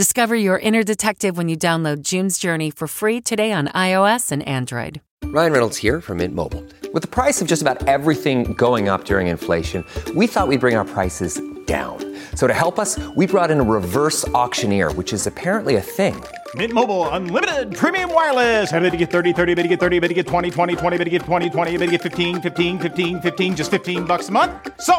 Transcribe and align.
Discover 0.00 0.36
your 0.36 0.58
inner 0.58 0.82
detective 0.82 1.36
when 1.36 1.50
you 1.50 1.58
download 1.58 2.00
June's 2.00 2.38
Journey 2.38 2.70
for 2.70 2.88
free 2.88 3.20
today 3.20 3.52
on 3.52 3.68
iOS 3.74 4.32
and 4.32 4.42
Android. 4.48 5.02
Ryan 5.26 5.52
Reynolds 5.52 5.76
here 5.76 6.00
from 6.00 6.16
Mint 6.16 6.34
Mobile. 6.34 6.64
With 6.94 7.02
the 7.02 7.08
price 7.22 7.42
of 7.42 7.46
just 7.46 7.60
about 7.60 7.86
everything 7.86 8.54
going 8.54 8.88
up 8.88 9.04
during 9.04 9.26
inflation, 9.26 9.84
we 10.16 10.26
thought 10.26 10.48
we'd 10.48 10.58
bring 10.58 10.74
our 10.74 10.86
prices 10.86 11.38
down. 11.66 12.16
So 12.34 12.46
to 12.46 12.54
help 12.54 12.78
us, 12.78 12.98
we 13.14 13.26
brought 13.26 13.50
in 13.50 13.60
a 13.60 13.62
reverse 13.62 14.26
auctioneer, 14.28 14.90
which 14.94 15.12
is 15.12 15.26
apparently 15.26 15.76
a 15.76 15.82
thing. 15.82 16.16
Mint 16.56 16.72
Mobile 16.72 17.08
unlimited 17.10 17.76
premium 17.76 18.12
wireless. 18.12 18.72
Ready 18.72 18.90
to 18.90 18.96
get 18.96 19.10
30, 19.10 19.32
30, 19.32 19.54
bit 19.54 19.62
to 19.62 19.68
get 19.68 19.78
30, 19.80 20.00
bit 20.00 20.08
to 20.08 20.14
get 20.14 20.26
20, 20.26 20.50
20, 20.50 20.74
20, 20.74 20.98
bit 20.98 21.04
to 21.04 21.10
get 21.10 21.22
20, 21.22 21.50
20, 21.50 21.76
bit 21.76 21.86
to 21.86 21.92
get 21.92 22.02
15, 22.02 22.42
15, 22.42 22.78
15, 22.80 23.20
15 23.20 23.56
just 23.56 23.70
15 23.70 24.04
bucks 24.04 24.28
a 24.30 24.32
month. 24.32 24.52
So, 24.80 24.94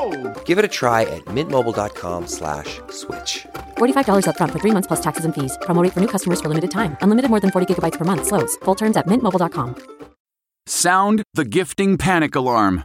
Give 0.45 0.57
it 0.57 0.63
a 0.63 0.69
try 0.69 1.01
at 1.01 1.25
mintmobile.com 1.25 2.27
slash 2.27 2.80
switch. 2.89 3.45
$45 3.77 4.25
upfront 4.27 4.52
for 4.53 4.59
three 4.59 4.71
months 4.71 4.88
plus 4.88 5.02
taxes 5.02 5.25
and 5.25 5.35
fees. 5.35 5.58
Promo 5.63 5.83
rate 5.83 5.91
for 5.93 5.99
new 5.99 6.08
customers 6.08 6.39
for 6.39 6.47
limited 6.47 6.71
time. 6.71 6.95
Unlimited 7.02 7.30
more 7.30 7.41
than 7.41 7.52
40 7.52 7.67
gigabytes 7.67 7.97
per 7.97 8.05
month. 8.05 8.27
Slows. 8.27 8.55
Full 8.63 8.75
terms 8.75 8.95
at 8.95 9.08
mintmobile.com. 9.08 9.75
Sound 10.67 11.23
the 11.33 11.43
gifting 11.43 11.97
panic 11.97 12.33
alarm. 12.36 12.83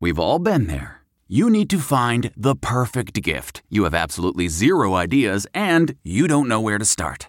We've 0.00 0.18
all 0.18 0.38
been 0.38 0.68
there. 0.68 1.02
You 1.28 1.50
need 1.50 1.68
to 1.70 1.80
find 1.80 2.30
the 2.36 2.54
perfect 2.54 3.20
gift. 3.20 3.62
You 3.68 3.84
have 3.84 3.94
absolutely 3.94 4.48
zero 4.48 4.94
ideas 4.94 5.46
and 5.52 5.96
you 6.04 6.28
don't 6.28 6.48
know 6.48 6.60
where 6.60 6.78
to 6.78 6.84
start. 6.84 7.28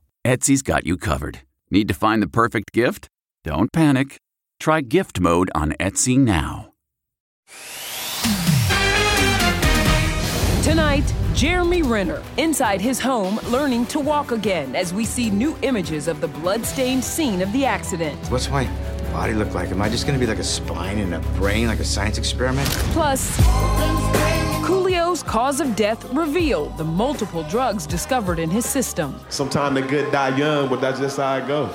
Etsy's 0.25 0.61
got 0.61 0.85
you 0.85 0.97
covered. 0.97 1.39
Need 1.71 1.87
to 1.87 1.95
find 1.95 2.21
the 2.21 2.27
perfect 2.27 2.71
gift? 2.73 3.07
Don't 3.43 3.73
panic. 3.73 4.17
Try 4.59 4.81
Gift 4.81 5.19
Mode 5.19 5.49
on 5.55 5.71
Etsy 5.79 6.15
now. 6.15 6.73
Tonight, 10.63 11.11
Jeremy 11.33 11.81
Renner 11.81 12.21
inside 12.37 12.79
his 12.79 12.99
home 12.99 13.39
learning 13.47 13.87
to 13.87 13.99
walk 13.99 14.31
again 14.31 14.75
as 14.75 14.93
we 14.93 15.05
see 15.05 15.31
new 15.31 15.57
images 15.63 16.07
of 16.07 16.21
the 16.21 16.27
bloodstained 16.27 17.03
scene 17.03 17.41
of 17.41 17.51
the 17.51 17.65
accident. 17.65 18.19
What's 18.27 18.47
my 18.47 18.69
body 19.11 19.33
look 19.33 19.53
like? 19.53 19.69
Am 19.69 19.81
I 19.81 19.89
just 19.89 20.07
gonna 20.07 20.19
be 20.19 20.25
like 20.25 20.39
a 20.39 20.43
spine 20.43 20.99
and 20.99 21.13
a 21.13 21.19
brain, 21.37 21.67
like 21.67 21.79
a 21.79 21.83
science 21.85 22.17
experiment? 22.17 22.67
Plus, 22.93 23.37
Coolio's 24.63 25.21
cause 25.23 25.59
of 25.59 25.75
death 25.75 26.11
revealed 26.13 26.77
the 26.77 26.83
multiple 26.83 27.43
drugs 27.43 27.85
discovered 27.85 28.39
in 28.39 28.49
his 28.49 28.65
system. 28.65 29.19
Sometimes 29.29 29.75
the 29.75 29.81
good 29.81 30.11
die 30.11 30.35
young, 30.37 30.69
but 30.69 30.79
that's 30.79 30.99
just 30.99 31.17
how 31.17 31.37
it 31.37 31.47
goes. 31.47 31.71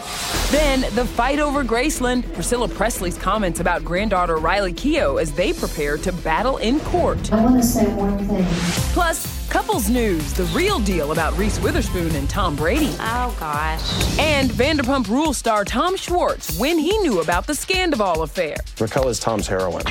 Then, 0.50 0.80
the 0.94 1.04
fight 1.04 1.38
over 1.38 1.62
Graceland, 1.62 2.32
Priscilla 2.32 2.68
Presley's 2.68 3.18
comments 3.18 3.60
about 3.60 3.84
granddaughter 3.84 4.36
Riley 4.36 4.72
Keough 4.72 5.20
as 5.20 5.32
they 5.32 5.52
prepare 5.52 5.98
to 5.98 6.12
battle 6.12 6.56
in 6.58 6.80
court. 6.80 7.32
I 7.32 7.44
want 7.44 7.56
to 7.56 7.62
say 7.62 7.92
one 7.94 8.18
thing. 8.26 8.46
Plus, 8.94 9.35
couples 9.56 9.88
news, 9.88 10.34
the 10.34 10.44
real 10.54 10.78
deal 10.78 11.12
about 11.12 11.34
Reese 11.38 11.58
Witherspoon 11.60 12.14
and 12.14 12.28
Tom 12.28 12.54
Brady. 12.54 12.94
Oh, 13.00 13.34
gosh. 13.40 14.18
And 14.18 14.50
Vanderpump 14.50 15.08
Rule 15.08 15.32
star 15.32 15.64
Tom 15.64 15.96
Schwartz 15.96 16.58
when 16.58 16.78
he 16.78 16.98
knew 16.98 17.22
about 17.22 17.46
the 17.46 17.54
Scandoval 17.54 18.22
affair, 18.22 18.56
Raquel 18.78 19.08
is 19.08 19.18
Tom's 19.18 19.46
heroine. 19.46 19.86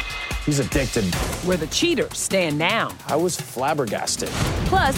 He's 0.46 0.60
addicted. 0.60 1.04
where 1.46 1.58
the 1.58 1.66
cheaters 1.66 2.16
stand 2.16 2.60
now. 2.60 2.92
I 3.08 3.16
was 3.16 3.42
flabbergasted. 3.42 4.30
Plus, 4.68 4.96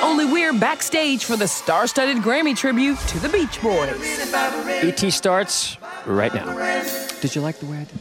only 0.00 0.24
we're 0.24 0.52
backstage 0.52 1.24
for 1.24 1.36
the 1.36 1.48
star 1.48 1.88
studded 1.88 2.18
Grammy 2.18 2.56
tribute 2.56 3.00
to 3.08 3.18
the 3.18 3.28
Beach 3.28 3.60
Boys. 3.60 3.98
ET 4.68 5.12
starts 5.12 5.76
right 6.06 6.32
now. 6.32 6.54
Did 7.20 7.34
you 7.34 7.40
like 7.40 7.58
the 7.58 7.66
way 7.66 7.78
I 7.78 7.84
did? 7.84 7.98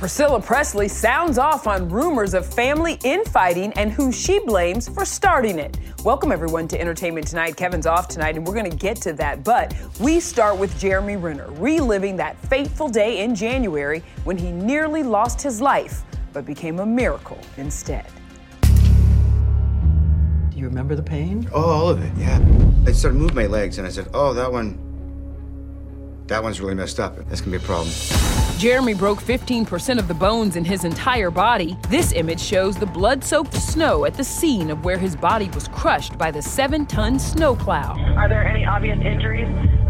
Priscilla 0.00 0.40
Presley 0.40 0.88
sounds 0.88 1.36
off 1.36 1.66
on 1.66 1.86
rumors 1.90 2.32
of 2.32 2.46
family 2.46 2.98
infighting 3.04 3.70
and 3.74 3.92
who 3.92 4.10
she 4.10 4.38
blames 4.46 4.88
for 4.88 5.04
starting 5.04 5.58
it. 5.58 5.76
Welcome, 6.04 6.32
everyone, 6.32 6.66
to 6.68 6.80
Entertainment 6.80 7.26
Tonight. 7.26 7.54
Kevin's 7.58 7.84
off 7.84 8.08
tonight, 8.08 8.34
and 8.34 8.46
we're 8.46 8.54
going 8.54 8.70
to 8.70 8.74
get 8.74 8.96
to 9.02 9.12
that. 9.12 9.44
But 9.44 9.74
we 10.00 10.18
start 10.18 10.56
with 10.56 10.80
Jeremy 10.80 11.16
Renner 11.16 11.50
reliving 11.50 12.16
that 12.16 12.38
fateful 12.46 12.88
day 12.88 13.22
in 13.22 13.34
January 13.34 14.02
when 14.24 14.38
he 14.38 14.50
nearly 14.50 15.02
lost 15.02 15.42
his 15.42 15.60
life, 15.60 16.00
but 16.32 16.46
became 16.46 16.78
a 16.78 16.86
miracle 16.86 17.38
instead. 17.58 18.06
Do 18.62 20.56
you 20.56 20.64
remember 20.64 20.94
the 20.94 21.02
pain? 21.02 21.46
Oh, 21.52 21.62
all 21.62 21.90
of 21.90 22.02
it, 22.02 22.10
yeah. 22.16 22.42
I 22.86 22.92
started 22.92 23.18
moving 23.18 23.36
my 23.36 23.46
legs 23.46 23.76
and 23.76 23.86
I 23.86 23.90
said, 23.90 24.08
oh, 24.14 24.32
that 24.32 24.50
one, 24.50 24.78
that 26.30 26.42
one's 26.42 26.60
really 26.60 26.74
messed 26.76 27.00
up. 27.00 27.16
That's 27.28 27.40
gonna 27.40 27.58
be 27.58 27.62
a 27.62 27.66
problem. 27.66 27.92
Jeremy 28.56 28.94
broke 28.94 29.20
15% 29.20 29.98
of 29.98 30.06
the 30.06 30.14
bones 30.14 30.54
in 30.54 30.64
his 30.64 30.84
entire 30.84 31.30
body. 31.30 31.76
This 31.88 32.12
image 32.12 32.40
shows 32.40 32.76
the 32.76 32.86
blood 32.86 33.24
soaked 33.24 33.54
snow 33.54 34.04
at 34.04 34.14
the 34.14 34.22
scene 34.22 34.70
of 34.70 34.84
where 34.84 34.98
his 34.98 35.16
body 35.16 35.50
was 35.54 35.66
crushed 35.68 36.16
by 36.16 36.30
the 36.30 36.40
seven 36.40 36.86
ton 36.86 37.18
snowplow. 37.18 37.96
Are 38.16 38.28
there 38.28 38.46
any 38.46 38.64
obvious 38.64 38.98
injuries? 39.00 39.48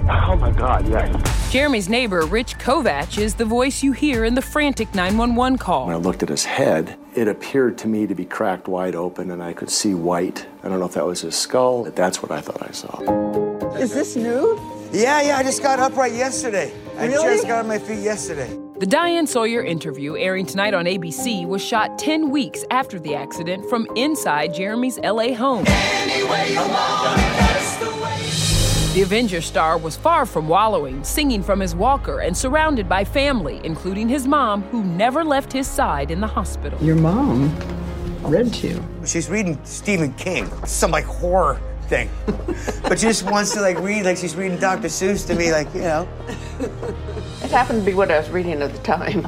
Oh 0.09 0.35
my 0.37 0.51
God, 0.51 0.89
yes. 0.89 1.53
Jeremy's 1.53 1.89
neighbor, 1.89 2.25
Rich 2.25 2.59
Kovach, 2.59 3.19
is 3.19 3.35
the 3.35 3.45
voice 3.45 3.83
you 3.83 3.93
hear 3.93 4.25
in 4.25 4.35
the 4.35 4.43
frantic 4.43 4.95
911 4.95 5.59
call. 5.59 5.87
When 5.87 5.95
I 5.95 5.99
looked 5.99 6.23
at 6.23 6.31
his 6.31 6.45
head, 6.45 6.97
it 7.15 7.29
appeared 7.29 7.77
to 7.79 7.89
me 7.89 8.07
to 8.07 8.15
be 8.15 8.25
cracked 8.25 8.67
wide 8.67 8.95
open 8.95 9.31
and 9.31 9.43
I 9.43 9.53
could 9.53 9.69
see 9.71 9.95
white. 9.95 10.47
I 10.63 10.69
don't 10.69 10.79
know 10.79 10.87
if 10.87 10.95
that 10.95 11.05
was 11.07 11.21
his 11.21 11.37
skull. 11.37 11.85
but 11.85 11.97
That's 11.97 12.23
what 12.23 12.33
I 12.33 12.41
thought 12.41 12.67
I 12.67 12.71
saw. 12.73 12.99
Is 13.77 13.93
this 13.93 14.17
new? 14.17 14.70
Yeah, 14.93 15.23
yeah, 15.23 15.39
I 15.39 15.45
just 15.45 15.63
got 15.63 15.79
upright 15.79 16.15
yesterday. 16.15 16.73
I 16.99 17.07
just 17.07 17.47
got 17.47 17.61
on 17.61 17.69
my 17.69 17.79
feet 17.79 18.01
yesterday. 18.01 18.59
The 18.81 18.87
Diane 18.87 19.27
Sawyer 19.27 19.63
interview, 19.63 20.17
airing 20.17 20.47
tonight 20.47 20.75
on 20.75 20.87
ABC, 20.87 21.47
was 21.47 21.63
shot 21.63 21.97
10 21.97 22.31
weeks 22.31 22.65
after 22.73 22.99
the 22.99 23.15
accident 23.15 23.71
from 23.71 23.87
inside 23.95 24.53
Jeremy's 24.53 24.99
LA 24.99 25.35
home. 25.35 25.65
The 28.95 29.03
Avenger 29.03 29.41
star 29.41 29.79
was 29.79 29.97
far 29.97 30.27
from 30.27 30.49
wallowing, 30.49 31.05
singing 31.05 31.45
from 31.45 31.61
his 31.61 31.77
walker 31.77 32.21
and 32.21 32.37
surrounded 32.37 32.89
by 32.89 33.05
family, 33.05 33.61
including 33.63 34.09
his 34.09 34.27
mom, 34.27 34.63
who 34.65 34.83
never 34.83 35.23
left 35.23 35.53
his 35.53 35.69
side 35.69 36.11
in 36.11 36.21
the 36.21 36.27
hospital. 36.27 36.83
Your 36.83 36.97
mom 36.97 37.57
read 38.23 38.53
to 38.55 38.69
you. 38.69 38.85
She's 39.07 39.29
reading 39.29 39.57
Stephen 39.63 40.13
King, 40.15 40.51
some 40.67 40.91
like 40.91 41.05
horror 41.05 41.61
thing. 41.91 42.09
but 42.85 42.99
she 42.99 43.09
just 43.09 43.25
wants 43.25 43.53
to 43.53 43.61
like 43.61 43.79
read, 43.81 44.07
like 44.07 44.17
she's 44.17 44.35
reading 44.35 44.59
Dr. 44.59 44.89
Seuss 44.89 45.27
to 45.27 45.35
me, 45.35 45.53
like, 45.53 45.73
you 45.75 45.83
know. 45.83 46.09
It 47.43 47.51
happened 47.51 47.81
to 47.81 47.87
be 47.87 47.95
what 47.95 48.11
I 48.11 48.19
was 48.19 48.31
reading 48.31 48.63
at 48.63 48.73
the 48.73 48.79
time. 48.79 49.27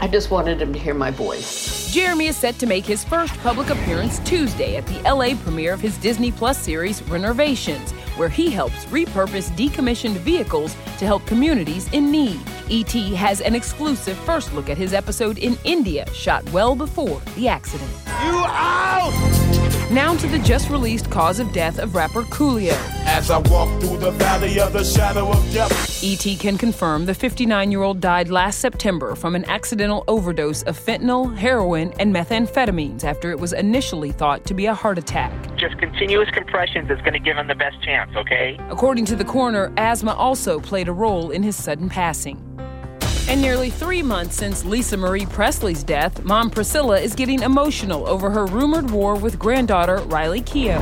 I 0.00 0.08
just 0.08 0.30
wanted 0.30 0.60
him 0.60 0.72
to 0.72 0.78
hear 0.78 0.94
my 0.94 1.10
voice. 1.10 1.90
Jeremy 1.92 2.26
is 2.26 2.36
set 2.36 2.58
to 2.58 2.66
make 2.66 2.84
his 2.84 3.02
first 3.04 3.32
public 3.38 3.70
appearance 3.70 4.18
Tuesday 4.20 4.76
at 4.76 4.86
the 4.86 5.00
LA 5.10 5.34
premiere 5.42 5.72
of 5.72 5.80
his 5.80 5.96
Disney 5.98 6.30
Plus 6.30 6.58
series 6.58 7.02
Renovations, 7.04 7.92
where 8.18 8.28
he 8.28 8.50
helps 8.50 8.84
repurpose 8.86 9.50
decommissioned 9.56 10.16
vehicles 10.16 10.74
to 10.98 11.06
help 11.06 11.24
communities 11.24 11.90
in 11.92 12.10
need. 12.10 12.40
ET 12.70 12.92
has 13.14 13.40
an 13.40 13.54
exclusive 13.54 14.18
first 14.18 14.52
look 14.52 14.68
at 14.68 14.76
his 14.76 14.92
episode 14.92 15.38
in 15.38 15.56
India, 15.64 16.04
shot 16.12 16.44
well 16.50 16.74
before 16.74 17.20
the 17.36 17.48
accident. 17.48 17.90
You 18.06 18.44
out! 18.44 19.65
Now 19.90 20.16
to 20.16 20.26
the 20.26 20.40
just 20.40 20.68
released 20.68 21.12
cause 21.12 21.38
of 21.38 21.52
death 21.52 21.78
of 21.78 21.94
rapper 21.94 22.22
Coolio. 22.24 22.72
As 23.04 23.30
I 23.30 23.38
walk 23.38 23.80
through 23.80 23.98
the 23.98 24.10
valley 24.10 24.58
of 24.58 24.72
the 24.72 24.82
shadow 24.82 25.30
of 25.30 25.52
death. 25.52 26.02
ET 26.02 26.38
can 26.40 26.58
confirm 26.58 27.06
the 27.06 27.14
59 27.14 27.70
year 27.70 27.82
old 27.82 28.00
died 28.00 28.28
last 28.28 28.58
September 28.58 29.14
from 29.14 29.36
an 29.36 29.44
accidental 29.44 30.02
overdose 30.08 30.64
of 30.64 30.76
fentanyl, 30.76 31.36
heroin, 31.36 31.92
and 32.00 32.12
methamphetamines 32.12 33.04
after 33.04 33.30
it 33.30 33.38
was 33.38 33.52
initially 33.52 34.10
thought 34.10 34.44
to 34.46 34.54
be 34.54 34.66
a 34.66 34.74
heart 34.74 34.98
attack. 34.98 35.32
Just 35.56 35.78
continuous 35.78 36.30
compressions 36.30 36.90
is 36.90 36.98
going 37.02 37.12
to 37.12 37.20
give 37.20 37.36
him 37.36 37.46
the 37.46 37.54
best 37.54 37.80
chance, 37.82 38.10
okay? 38.16 38.58
According 38.70 39.04
to 39.04 39.14
the 39.14 39.24
coroner, 39.24 39.72
asthma 39.76 40.14
also 40.14 40.58
played 40.58 40.88
a 40.88 40.92
role 40.92 41.30
in 41.30 41.44
his 41.44 41.54
sudden 41.54 41.88
passing. 41.88 42.42
And 43.28 43.42
nearly 43.42 43.70
three 43.70 44.04
months 44.04 44.36
since 44.36 44.64
Lisa 44.64 44.96
Marie 44.96 45.26
Presley's 45.26 45.82
death, 45.82 46.22
mom 46.22 46.48
Priscilla 46.48 47.00
is 47.00 47.12
getting 47.16 47.42
emotional 47.42 48.06
over 48.06 48.30
her 48.30 48.46
rumored 48.46 48.88
war 48.92 49.16
with 49.16 49.36
granddaughter 49.36 49.96
Riley 50.06 50.42
Keough. 50.42 50.80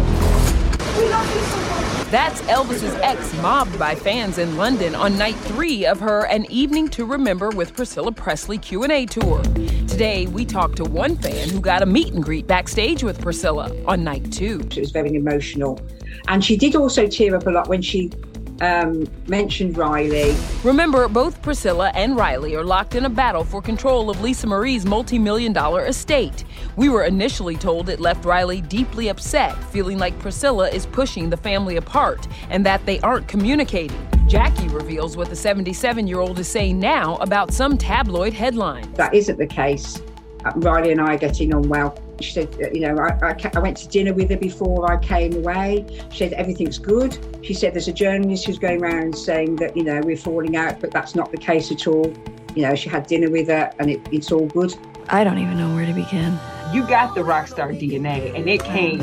That's 2.11 2.43
Elvis's 2.43 2.95
ex 2.97 3.33
mobbed 3.41 3.79
by 3.79 3.95
fans 3.95 4.37
in 4.37 4.59
London 4.59 4.95
on 4.95 5.17
night 5.17 5.37
3 5.37 5.87
of 5.87 5.99
her 6.01 6.27
An 6.27 6.45
Evening 6.51 6.89
to 6.91 7.07
Remember 7.07 7.49
with 7.49 7.75
Priscilla 7.75 8.13
Presley 8.13 8.59
Q&A 8.59 9.07
tour. 9.07 9.43
Today, 9.89 10.27
we 10.27 10.45
talked 10.45 10.77
to 10.77 10.85
one 10.85 11.17
fan 11.17 11.49
who 11.49 11.63
got 11.63 11.83
a 11.83 11.87
meet 11.87 12.13
and 12.13 12.23
greet 12.23 12.47
backstage 12.47 13.03
with 13.03 13.23
Priscilla 13.23 13.75
on 13.87 14.05
night 14.05 14.31
2. 14.31 14.61
It 14.71 14.77
was 14.77 14.91
very 14.91 15.15
emotional. 15.15 15.81
And 16.29 16.45
she 16.45 16.59
did 16.59 16.77
also 16.77 17.07
tear 17.07 17.35
up 17.35 17.47
a 17.47 17.51
lot 17.51 17.69
when 17.69 17.81
she 17.81 18.13
um, 18.61 19.07
mentioned 19.27 19.77
Riley. 19.77 20.35
Remember, 20.63 21.09
both 21.09 21.41
Priscilla 21.43 21.91
and 21.95 22.17
Riley 22.17 22.55
are 22.55 22.65
locked 22.65 22.95
in 22.95 23.05
a 23.05 23.11
battle 23.11 23.45
for 23.45 23.61
control 23.61 24.11
of 24.11 24.21
Lisa 24.21 24.47
Marie's 24.47 24.85
multi 24.85 25.19
million 25.19 25.53
dollar 25.53 25.87
estate. 25.87 26.45
We 26.77 26.89
were 26.89 27.05
initially 27.05 27.57
told 27.57 27.89
it 27.89 28.01
left 28.01 28.25
Riley 28.25 28.61
deeply 28.61 29.09
upset, 29.09 29.57
feeling 29.65 29.99
like 29.99 30.19
Priscilla 30.19 30.69
is 30.69 30.87
pushing 30.87 31.31
the 31.31 31.37
family 31.37 31.77
apart 31.77 32.27
and 32.51 32.65
that 32.67 32.85
they 32.87 33.01
aren't 33.01 33.29
communicating. 33.29 34.09
Jackie 34.27 34.69
reveals 34.69 35.17
what 35.17 35.29
the 35.29 35.37
77 35.37 36.07
year 36.07 36.21
old 36.21 36.39
is 36.39 36.49
saying 36.49 36.79
now 36.79 37.17
about 37.17 37.53
some 37.53 37.77
tabloid 37.77 38.33
headline. 38.33 38.91
That 38.95 39.15
isn't 39.15 39.39
the 39.39 39.47
case. 39.47 40.01
Uh, 40.45 40.53
Riley 40.57 40.93
and 40.93 41.01
I 41.01 41.15
are 41.15 41.19
getting 41.19 41.55
on 41.55 41.69
well. 41.69 41.99
She 42.21 42.33
said, 42.33 42.55
uh, 42.63 42.71
you 42.73 42.81
know, 42.81 42.97
I, 42.99 43.19
I, 43.23 43.51
I, 43.55 43.59
went 43.59 43.77
to 43.79 43.89
dinner 43.89 44.13
with 44.13 44.31
her 44.31 44.37
before 44.37 44.91
I 44.91 44.99
came 44.99 45.35
away. 45.35 45.85
She 46.11 46.19
said, 46.19 46.33
everything's 46.35 46.79
good. 46.79 47.19
She 47.43 47.55
said, 47.55 47.75
there's 47.75 47.89
a 47.89 47.93
journalist 47.93 48.47
who's 48.47 48.59
going 48.59 48.83
around 48.83 49.17
saying 49.17 49.57
that, 49.57 49.77
you 49.77 49.85
know, 49.85 50.01
we're 50.03 50.17
falling 50.17 50.57
out, 50.57 50.81
but 50.81 50.91
that's 50.91 51.15
not 51.15 51.31
the 51.31 51.39
case 51.39 51.73
at 51.73 51.87
all. 51.87 52.13
You 52.55 52.63
know, 52.63 52.75
she 52.75 52.89
had 52.89 53.07
dinner 53.07 53.31
with 53.31 53.49
her 53.49 53.73
and 53.79 53.91
it, 53.91 54.01
it's 54.13 54.31
all 54.31 54.47
good. 54.47 54.75
I 55.09 55.25
don't 55.25 55.39
even 55.39 55.59
know 55.59 55.75
where 55.75 55.87
to 55.87 55.93
begin. 55.93 56.39
You 56.73 56.87
got 56.87 57.15
the 57.15 57.25
rock 57.25 57.49
star 57.49 57.71
DNA 57.71 58.35
and 58.35 58.49
it 58.49 58.63
came 58.63 59.01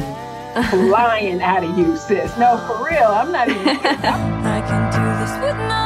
flying 0.69 1.41
out 1.41 1.63
of 1.63 1.77
you, 1.77 1.95
sis. 1.97 2.35
No, 2.37 2.57
for 2.67 2.85
real. 2.85 3.03
I'm 3.03 3.31
not 3.31 3.49
even. 3.49 3.67
I 3.77 4.61
can 4.67 4.91
do 4.91 5.19
this 5.19 5.31
with 5.41 5.57
nobody 5.57 5.80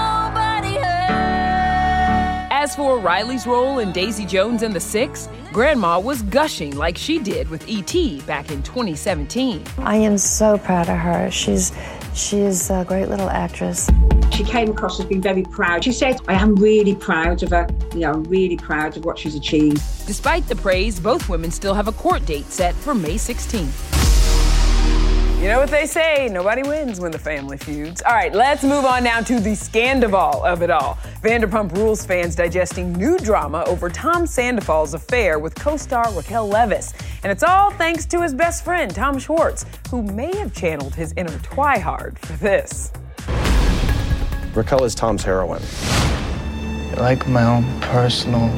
As 2.66 2.76
for 2.76 2.98
Riley's 2.98 3.46
role 3.46 3.78
in 3.78 3.92
Daisy 3.92 4.26
Jones 4.26 4.64
and 4.64 4.74
the 4.74 4.80
Six, 4.80 5.30
Grandma 5.54 6.00
was 6.00 6.24
gushing 6.24 6.76
like 6.76 6.98
she 6.98 7.20
did 7.20 7.48
with 7.48 7.70
E.T. 7.70 8.22
back 8.22 8.50
in 8.50 8.64
2017. 8.64 9.64
I 9.78 9.98
am 9.98 10.18
so 10.18 10.58
proud 10.58 10.90
of 10.90 10.98
her. 10.98 11.30
She's 11.30 11.72
she's 12.16 12.72
a 12.72 12.84
great 12.84 13.08
little 13.08 13.30
actress. 13.30 13.88
She 14.32 14.44
came 14.44 14.72
across 14.72 15.00
as 15.00 15.06
being 15.06 15.22
very 15.22 15.44
proud. 15.44 15.84
She 15.84 15.92
said, 15.92 16.20
I 16.28 16.34
am 16.42 16.56
really 16.56 16.96
proud 16.96 17.44
of 17.44 17.52
her. 17.52 17.68
You 17.94 18.00
know, 18.00 18.14
I'm 18.14 18.24
really 18.24 18.58
proud 18.58 18.98
of 18.98 19.06
what 19.06 19.20
she's 19.20 19.36
achieved. 19.36 19.84
Despite 20.08 20.48
the 20.48 20.56
praise, 20.56 21.00
both 21.00 21.30
women 21.30 21.52
still 21.52 21.76
have 21.76 21.88
a 21.88 21.92
court 21.92 22.26
date 22.26 22.48
set 22.48 22.74
for 22.74 22.96
May 22.96 23.14
16th. 23.14 23.95
You 25.46 25.52
know 25.52 25.60
what 25.60 25.70
they 25.70 25.86
say, 25.86 26.28
nobody 26.28 26.64
wins 26.64 27.00
when 27.00 27.12
the 27.12 27.20
family 27.20 27.56
feuds. 27.56 28.02
All 28.02 28.16
right, 28.16 28.34
let's 28.34 28.64
move 28.64 28.84
on 28.84 29.04
now 29.04 29.22
to 29.22 29.40
the 29.40 29.54
scandal 29.54 30.44
of 30.44 30.64
it 30.64 30.72
all. 30.72 30.98
Vanderpump 31.22 31.78
Rules 31.78 32.04
fans 32.04 32.36
digesting 32.36 32.92
new 32.94 33.20
drama 33.20 33.64
over 33.68 33.88
Tom 33.88 34.26
Sandoval's 34.26 34.96
affair 34.96 35.38
with 35.38 35.54
co-star 35.54 36.12
Raquel 36.14 36.50
Leviss. 36.50 36.96
And 37.22 37.32
it's 37.32 37.44
all 37.44 37.70
thanks 37.70 38.08
to 38.08 38.24
his 38.24 38.34
best 38.34 38.66
friend, 38.66 38.90
Tom 38.90 39.20
Schwartz, 39.20 39.68
who 39.92 40.02
may 40.02 40.36
have 40.36 40.52
channeled 40.52 40.96
his 40.96 41.14
inner 41.16 41.38
Twihard 41.38 42.18
for 42.18 42.34
this. 42.38 42.92
Raquel 44.56 44.84
is 44.84 44.96
Tom's 44.96 45.24
heroine. 45.24 45.62
Like 46.98 47.28
my 47.28 47.44
own 47.44 47.82
personal 47.82 48.50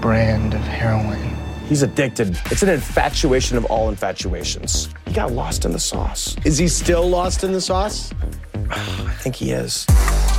brand 0.00 0.54
of 0.54 0.62
heroin. 0.62 1.33
He's 1.68 1.82
addicted. 1.82 2.38
It's 2.50 2.62
an 2.62 2.68
infatuation 2.68 3.56
of 3.56 3.64
all 3.66 3.88
infatuations. 3.88 4.88
He 5.06 5.14
got 5.14 5.32
lost 5.32 5.64
in 5.64 5.72
the 5.72 5.78
sauce. 5.78 6.36
Is 6.44 6.58
he 6.58 6.68
still 6.68 7.08
lost 7.08 7.42
in 7.42 7.52
the 7.52 7.60
sauce? 7.60 8.12
I 8.70 9.14
think 9.20 9.34
he 9.34 9.52
is. 9.52 9.86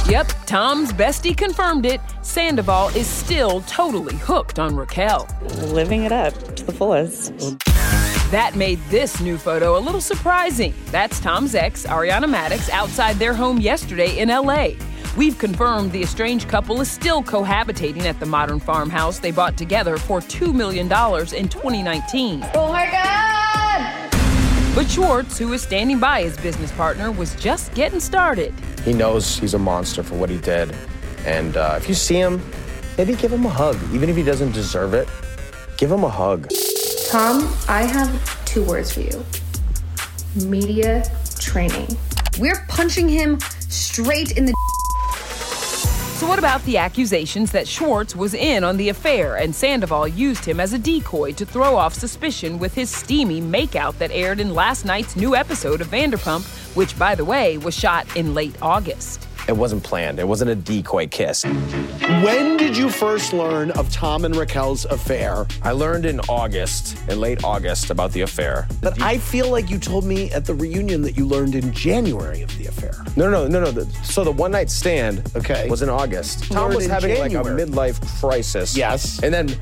Yep, 0.08 0.28
Tom's 0.46 0.94
bestie 0.94 1.36
confirmed 1.36 1.88
it. 1.88 2.00
Sandoval 2.22 2.90
is 2.90 3.08
still 3.08 3.62
totally 3.62 4.16
hooked 4.18 4.60
on 4.60 4.76
Raquel. 4.76 5.28
Living 5.74 6.04
it 6.04 6.12
up 6.12 6.34
to 6.56 6.64
the 6.64 6.72
fullest. 6.72 7.34
That 8.30 8.54
made 8.56 8.80
this 8.90 9.20
new 9.20 9.38
photo 9.40 9.78
a 9.78 9.82
little 9.82 10.02
surprising. 10.02 10.76
That's 10.92 11.20
Tom's 11.20 11.56
ex, 11.56 11.88
Ariana 11.88 12.32
Madix, 12.32 12.70
outside 12.70 13.16
their 13.16 13.34
home 13.34 13.60
yesterday 13.60 14.20
in 14.20 14.30
LA. 14.30 14.74
We've 15.18 15.38
confirmed 15.38 15.94
the 15.94 16.02
estranged 16.02 16.50
couple 16.50 16.82
is 16.82 16.92
still 16.92 17.24
cohabitating 17.24 18.04
at 18.04 18.20
the 18.20 18.26
modern 18.26 18.60
farmhouse 18.60 19.18
they 19.20 19.32
bought 19.32 19.56
together 19.56 19.98
for 19.98 20.20
$2 20.20 20.54
million 20.54 20.88
in 20.88 21.48
2019. 21.48 22.46
Oh 22.54 22.74
my 22.74 22.86
God! 22.92 24.76
But 24.76 24.90
Schwartz, 24.90 25.38
who 25.38 25.54
is 25.54 25.62
standing 25.62 26.00
by 26.00 26.24
his 26.24 26.36
business 26.36 26.70
partner, 26.74 27.14
was 27.14 27.34
just 27.36 27.74
getting 27.74 28.02
started. 28.02 28.54
He 28.84 28.92
knows 28.92 29.40
he's 29.40 29.54
a 29.54 29.60
monster 29.60 30.04
for 30.04 30.16
what 30.16 30.30
he 30.30 30.38
did. 30.38 30.76
And 31.26 31.56
uh, 31.56 31.76
if 31.78 31.88
you 31.88 31.96
see 31.96 32.16
him, 32.16 32.42
maybe 32.98 33.16
give 33.16 33.32
him 33.32 33.46
a 33.46 33.50
hug. 33.50 33.78
Even 33.94 34.10
if 34.10 34.18
he 34.18 34.24
doesn't 34.24 34.52
deserve 34.52 34.94
it, 34.94 35.08
give 35.78 35.90
him 35.90 36.04
a 36.04 36.10
hug. 36.10 36.52
Tom, 37.08 37.50
I 37.70 37.84
have 37.84 38.46
two 38.46 38.66
words 38.66 38.92
for 38.92 39.00
you 39.00 39.24
media 40.46 41.06
training. 41.40 41.88
We're 42.38 42.66
punching 42.68 43.08
him 43.08 43.40
straight 43.70 44.38
in 44.38 44.46
the 44.46 44.54
so, 46.16 46.28
what 46.28 46.40
about 46.40 46.64
the 46.64 46.78
accusations 46.78 47.52
that 47.52 47.68
Schwartz 47.68 48.16
was 48.16 48.34
in 48.34 48.64
on 48.64 48.78
the 48.78 48.88
affair 48.88 49.36
and 49.36 49.54
Sandoval 49.54 50.08
used 50.08 50.46
him 50.46 50.62
as 50.62 50.72
a 50.72 50.80
decoy 50.80 51.34
to 51.34 51.46
throw 51.46 51.76
off 51.76 51.94
suspicion 51.94 52.58
with 52.58 52.74
his 52.74 52.90
steamy 52.90 53.42
makeout 53.42 53.98
that 53.98 54.12
aired 54.12 54.40
in 54.40 54.54
last 54.54 54.86
night's 54.86 55.18
new 55.18 55.36
episode 55.36 55.82
of 55.82 55.88
Vanderpump, 55.88 56.46
which, 56.74 56.98
by 56.98 57.16
the 57.16 57.26
way, 57.26 57.58
was 57.58 57.76
shot 57.76 58.08
in 58.16 58.34
late 58.34 58.56
August? 58.62 59.25
It 59.48 59.56
wasn't 59.56 59.84
planned. 59.84 60.20
It 60.20 60.28
wasn't 60.28 60.50
a 60.50 60.56
decoy 60.56 61.08
kiss. 61.08 61.44
When 61.44 62.58
did 62.58 62.76
you 62.76 62.90
first 62.90 63.32
learn 63.32 63.72
of 63.72 63.92
Tom 63.92 64.26
and 64.26 64.36
Raquel's 64.36 64.86
affair? 64.86 65.46
I 65.62 65.72
learned 65.72 66.06
in 66.06 66.20
August, 66.22 66.98
in 67.10 67.20
late 67.20 67.44
August, 67.44 67.92
about 67.92 68.12
the 68.12 68.22
affair. 68.22 68.68
But 68.82 69.00
I 69.02 69.20
feel 69.20 69.52
like 69.52 69.70
you 69.70 69.78
told 69.78 70.04
me 70.04 70.32
at 70.32 70.46
the 70.46 70.56
reunion 70.56 71.02
that 71.04 71.16
you 71.16 71.28
learned 71.28 71.54
in 71.54 71.72
January 71.72 72.42
of 72.42 72.58
the 72.58 72.66
affair. 72.66 72.96
No, 73.16 73.30
no, 73.30 73.48
no, 73.48 73.60
no. 73.60 73.72
The, 73.72 73.86
so 74.04 74.24
the 74.24 74.32
one 74.32 74.52
night 74.52 74.72
stand 74.72 75.32
okay. 75.36 75.70
was 75.70 75.84
in 75.84 75.90
August. 75.90 76.52
Tom 76.52 76.74
was 76.74 76.88
having 76.88 77.16
January. 77.16 77.44
like 77.44 77.68
a 77.68 77.72
midlife 77.72 78.20
crisis. 78.20 78.76
Yes. 78.76 79.22
And 79.22 79.34
then 79.34 79.56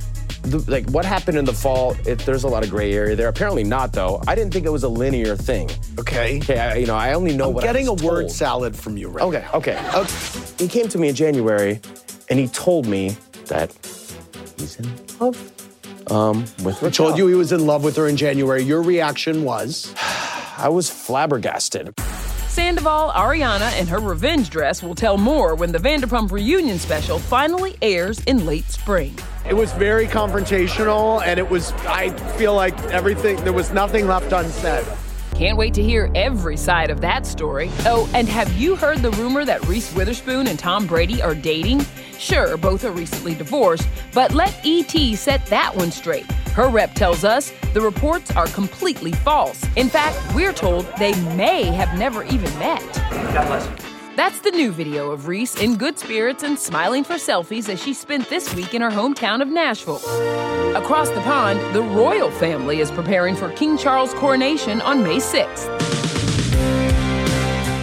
the, 0.44 0.60
like 0.70 0.88
what 0.90 1.06
happened 1.06 1.38
in 1.38 1.46
the 1.46 1.54
fall, 1.54 1.96
it, 2.06 2.20
there's 2.20 2.44
a 2.44 2.48
lot 2.48 2.64
of 2.64 2.70
gray 2.70 2.94
area 2.94 3.16
there. 3.16 3.28
Apparently 3.28 3.64
not, 3.64 3.94
though. 3.94 4.22
I 4.28 4.36
didn't 4.36 4.54
think 4.54 4.66
it 4.66 4.72
was 4.72 4.84
a 4.84 4.90
linear 4.90 5.36
thing. 5.36 5.70
Okay. 6.00 6.38
Okay, 6.38 6.60
I, 6.60 6.76
you 6.76 6.86
know, 6.86 6.96
I 6.96 7.14
only 7.14 7.36
know 7.36 7.48
I'm 7.50 7.54
what 7.56 7.64
getting 7.64 7.84
a 7.84 7.96
told. 7.96 8.02
word 8.04 8.32
salad 8.32 8.76
from 8.76 8.98
you 8.98 9.10
right 9.10 9.24
Okay, 9.24 9.46
okay. 9.54 9.78
okay. 9.96 10.42
He 10.58 10.68
came 10.68 10.88
to 10.90 10.98
me 10.98 11.10
in 11.10 11.16
January, 11.16 11.80
and 12.30 12.40
he 12.40 12.48
told 12.48 12.86
me 12.88 13.16
that 13.48 13.72
he's 14.58 14.78
in 14.80 14.90
love 15.20 15.52
um, 16.12 16.42
with 16.64 16.82
Raquel. 16.82 16.90
He 16.90 16.92
told 16.92 17.18
you 17.18 17.28
he 17.28 17.36
was 17.36 17.52
in 17.52 17.66
love 17.66 17.84
with 17.84 17.96
her 17.98 18.08
in 18.08 18.18
January. 18.18 18.64
Your 18.64 18.82
reaction 18.82 19.44
was? 19.44 19.94
I 20.58 20.70
was 20.70 20.90
flabbergasted. 20.90 21.94
Sandoval, 22.48 23.12
Ariana, 23.14 23.72
and 23.80 23.90
her 23.90 24.00
revenge 24.00 24.50
dress 24.52 24.84
will 24.84 24.94
tell 24.94 25.18
more 25.18 25.56
when 25.56 25.72
the 25.72 25.80
Vanderpump 25.80 26.32
reunion 26.32 26.78
special 26.78 27.18
finally 27.18 27.76
airs 27.82 28.20
in 28.26 28.46
late 28.46 28.66
spring. 28.70 29.18
It 29.48 29.54
was 29.54 29.74
very 29.74 30.08
confrontational, 30.08 31.22
and 31.26 31.38
it 31.38 31.50
was, 31.50 31.74
I 31.86 32.12
feel 32.38 32.56
like 32.56 32.78
everything, 32.86 33.36
there 33.44 33.52
was 33.52 33.74
nothing 33.74 34.08
left 34.08 34.32
unsaid. 34.32 34.86
Can't 35.36 35.58
wait 35.58 35.74
to 35.74 35.84
hear 35.84 36.10
every 36.16 36.56
side 36.56 36.90
of 36.90 37.02
that 37.02 37.26
story. 37.26 37.70
Oh, 37.86 38.10
and 38.14 38.30
have 38.30 38.52
you 38.54 38.78
heard 38.78 39.00
the 39.00 39.12
rumor 39.12 39.44
that 39.44 39.66
Reese 39.68 39.94
Witherspoon 39.96 40.48
and 40.48 40.58
Tom 40.58 40.88
Brady 40.88 41.22
are 41.22 41.36
dating? 41.36 41.86
Sure, 42.18 42.56
both 42.56 42.86
are 42.86 42.92
recently 42.92 43.36
divorced, 43.36 43.88
but 44.14 44.34
let 44.34 44.58
ET 44.64 45.18
set 45.18 45.46
that 45.48 45.76
one 45.76 45.92
straight. 45.92 46.32
Her 46.54 46.70
rep 46.70 46.94
tells 46.94 47.26
us 47.26 47.52
the 47.74 47.82
reports 47.82 48.34
are 48.38 48.48
completely 48.48 49.12
false. 49.12 49.62
In 49.76 49.90
fact, 49.90 50.18
we're 50.34 50.54
told 50.54 50.86
they 50.98 51.20
may 51.36 51.64
have 51.64 51.98
never 52.00 52.24
even 52.24 52.58
met. 52.60 52.82
God 53.12 53.48
bless 53.48 53.68
you. 53.68 53.93
That's 54.16 54.42
the 54.42 54.52
new 54.52 54.72
video 54.72 55.10
of 55.10 55.28
Reese 55.28 55.60
in 55.60 55.76
good 55.76 55.98
spirits 55.98 56.44
and 56.44 56.60
smiling 56.60 57.04
for 57.04 57.16
selfies 57.16 57.68
as 57.68 57.82
she 57.82 57.96
spent 57.96 58.30
this 58.30 58.54
week 58.54 58.76
in 58.76 58.82
her 58.84 58.92
hometown 58.92 59.42
of 59.42 59.48
Nashville. 59.48 60.02
Across 60.76 61.10
the 61.10 61.22
pond, 61.22 61.60
the 61.74 61.82
royal 61.82 62.30
family 62.30 62.80
is 62.80 62.92
preparing 62.92 63.36
for 63.36 63.50
King 63.54 63.76
Charles' 63.76 64.14
coronation 64.14 64.82
on 64.82 65.02
May 65.02 65.18
6th. 65.18 65.66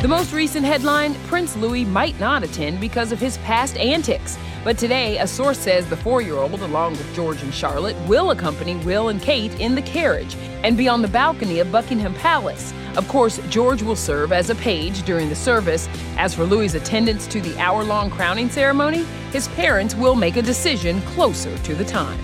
The 0.03 0.09
most 0.09 0.33
recent 0.33 0.65
headline 0.65 1.15
Prince 1.27 1.57
Louis 1.57 1.85
might 1.85 2.19
not 2.21 2.45
attend 2.45 2.81
because 2.81 3.11
of 3.11 3.19
his 3.19 3.37
past 3.39 3.77
antics. 3.77 4.39
But 4.63 4.77
today, 4.77 5.17
a 5.19 5.27
source 5.27 5.59
says 5.59 5.89
the 5.89 5.97
four 5.97 6.21
year 6.21 6.37
old, 6.37 6.61
along 6.61 6.93
with 6.93 7.15
George 7.15 7.43
and 7.43 7.53
Charlotte, 7.53 7.97
will 8.07 8.31
accompany 8.31 8.77
Will 8.77 9.09
and 9.09 9.21
Kate 9.21 9.59
in 9.59 9.75
the 9.75 9.83
carriage 9.83 10.37
and 10.63 10.77
be 10.77 10.87
on 10.87 11.01
the 11.01 11.09
balcony 11.09 11.61
of 11.61 11.73
Buckingham 11.73 12.13
Palace. 12.15 12.75
Of 12.97 13.09
course, 13.09 13.41
George 13.49 13.83
will 13.83 13.97
serve 13.97 14.33
as 14.33 14.51
a 14.51 14.55
page 14.57 15.03
during 15.05 15.31
the 15.31 15.35
service. 15.35 15.89
As 16.19 16.35
for 16.35 16.45
Louis's 16.45 16.75
attendance 16.75 17.27
to 17.29 17.41
the 17.41 17.59
hour 17.59 17.85
long 17.85 18.11
crowning 18.11 18.51
ceremony, 18.51 19.05
his 19.33 19.49
parents 19.49 19.95
will 19.95 20.15
make 20.15 20.37
a 20.37 20.43
decision 20.43 21.01
closer 21.03 21.57
to 21.59 21.75
the 21.75 21.85
time. 21.85 22.19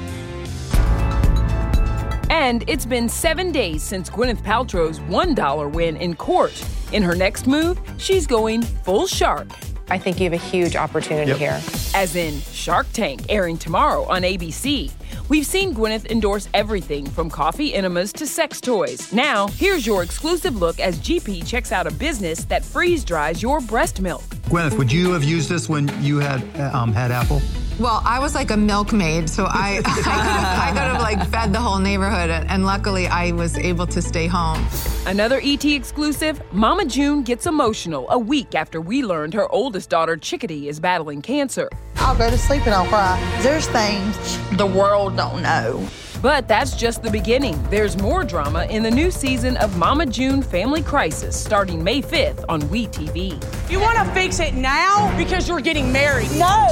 And 2.28 2.64
it's 2.69 2.85
been 2.85 3.09
seven 3.09 3.50
days 3.50 3.83
since 3.83 4.11
Gwyneth 4.11 4.43
Paltrow's 4.43 5.00
$1 5.00 5.73
win 5.73 5.97
in 5.97 6.14
court. 6.14 6.62
In 6.93 7.02
her 7.02 7.14
next 7.14 7.47
move, 7.47 7.81
she's 7.97 8.26
going 8.26 8.61
full 8.61 9.07
shark. 9.07 9.49
I 9.88 9.99
think 9.99 10.19
you 10.19 10.25
have 10.25 10.33
a 10.33 10.37
huge 10.45 10.75
opportunity 10.76 11.31
Yep. 11.31 11.38
here. 11.38 11.61
As 11.95 12.16
in 12.16 12.40
Shark 12.52 12.87
Tank, 12.93 13.23
airing 13.28 13.57
tomorrow 13.57 14.05
on 14.07 14.23
ABC. 14.23 14.90
We've 15.28 15.47
seen 15.47 15.75
Gwyneth 15.75 16.07
endorse 16.11 16.49
everything 16.55 17.07
from 17.07 17.31
coffee 17.31 17.75
enemas 17.75 18.12
to 18.14 18.26
sex 18.26 18.61
toys. 18.61 19.12
Now, 19.12 19.47
here's 19.49 19.87
your 19.87 20.02
exclusive 20.02 20.57
look 20.57 20.81
as 20.81 20.99
GP 20.99 21.47
checks 21.47 21.71
out 21.73 21.87
a 21.87 21.93
business 21.93 22.45
that 22.47 22.64
freeze 22.64 23.05
dries 23.05 23.43
your 23.43 23.61
breast 23.61 24.00
milk. 24.00 24.23
Gwyneth, 24.50 24.76
would 24.78 24.90
you 24.90 25.12
have 25.12 25.23
used 25.25 25.49
this 25.49 25.69
when 25.69 25.88
you 26.02 26.19
had 26.19 26.43
um, 26.75 26.93
had 26.93 27.11
Apple? 27.12 27.40
Well, 27.78 28.00
I 28.06 28.18
was 28.21 28.35
like 28.35 28.50
a 28.50 28.56
milkmaid, 28.56 29.28
so 29.28 29.45
I, 29.45 29.83
I, 29.85 29.95
could 29.95 30.04
have, 30.04 30.59
I 30.59 30.68
could 30.68 30.78
have 30.78 31.02
like 31.02 31.28
fed 31.28 31.52
the 31.52 31.61
whole 31.61 31.78
neighborhood, 31.78 32.30
and 32.30 32.64
luckily 32.64 33.06
I 33.06 33.33
was 33.33 33.59
able 33.59 33.87
to 33.88 34.00
stay 34.00 34.26
home. 34.26 34.66
Another 35.06 35.40
ET 35.45 35.64
exclusive 35.64 36.40
Mama 36.52 36.87
June 36.87 37.23
gets 37.23 37.45
emotional 37.45 38.06
a 38.11 38.18
week 38.18 38.54
after 38.54 38.80
we 38.80 39.02
learned 39.02 39.35
her 39.35 39.47
oldest 39.52 39.90
daughter, 39.90 40.16
Chickadee, 40.16 40.68
is 40.68 40.80
battling 40.80 41.21
cancer. 41.21 41.68
I'll 41.97 42.16
go 42.16 42.30
to 42.30 42.38
sleep 42.38 42.64
and 42.64 42.75
I'll 42.75 42.87
cry. 42.87 43.21
There's 43.42 43.66
things 43.68 44.16
the 44.56 44.66
world 44.66 45.16
don't 45.16 45.42
know. 45.42 45.87
But 46.23 46.49
that's 46.49 46.75
just 46.76 47.02
the 47.02 47.11
beginning. 47.11 47.62
There's 47.70 47.96
more 47.99 48.25
drama 48.25 48.64
in 48.66 48.82
the 48.82 48.90
new 48.90 49.11
season 49.11 49.56
of 49.58 49.76
Mama 49.76 50.06
June 50.06 50.42
Family 50.42 50.82
Crisis 50.82 51.38
starting 51.38 51.85
May 51.85 52.00
5th 52.00 52.44
on 52.49 52.62
WeTV. 52.62 53.70
You 53.70 53.80
want 53.80 53.99
to 53.99 54.14
fix 54.14 54.40
it 54.40 54.54
now 54.54 55.14
because 55.18 55.46
you're 55.46 55.61
getting 55.61 55.92
married? 55.92 56.30
No. 56.32 56.68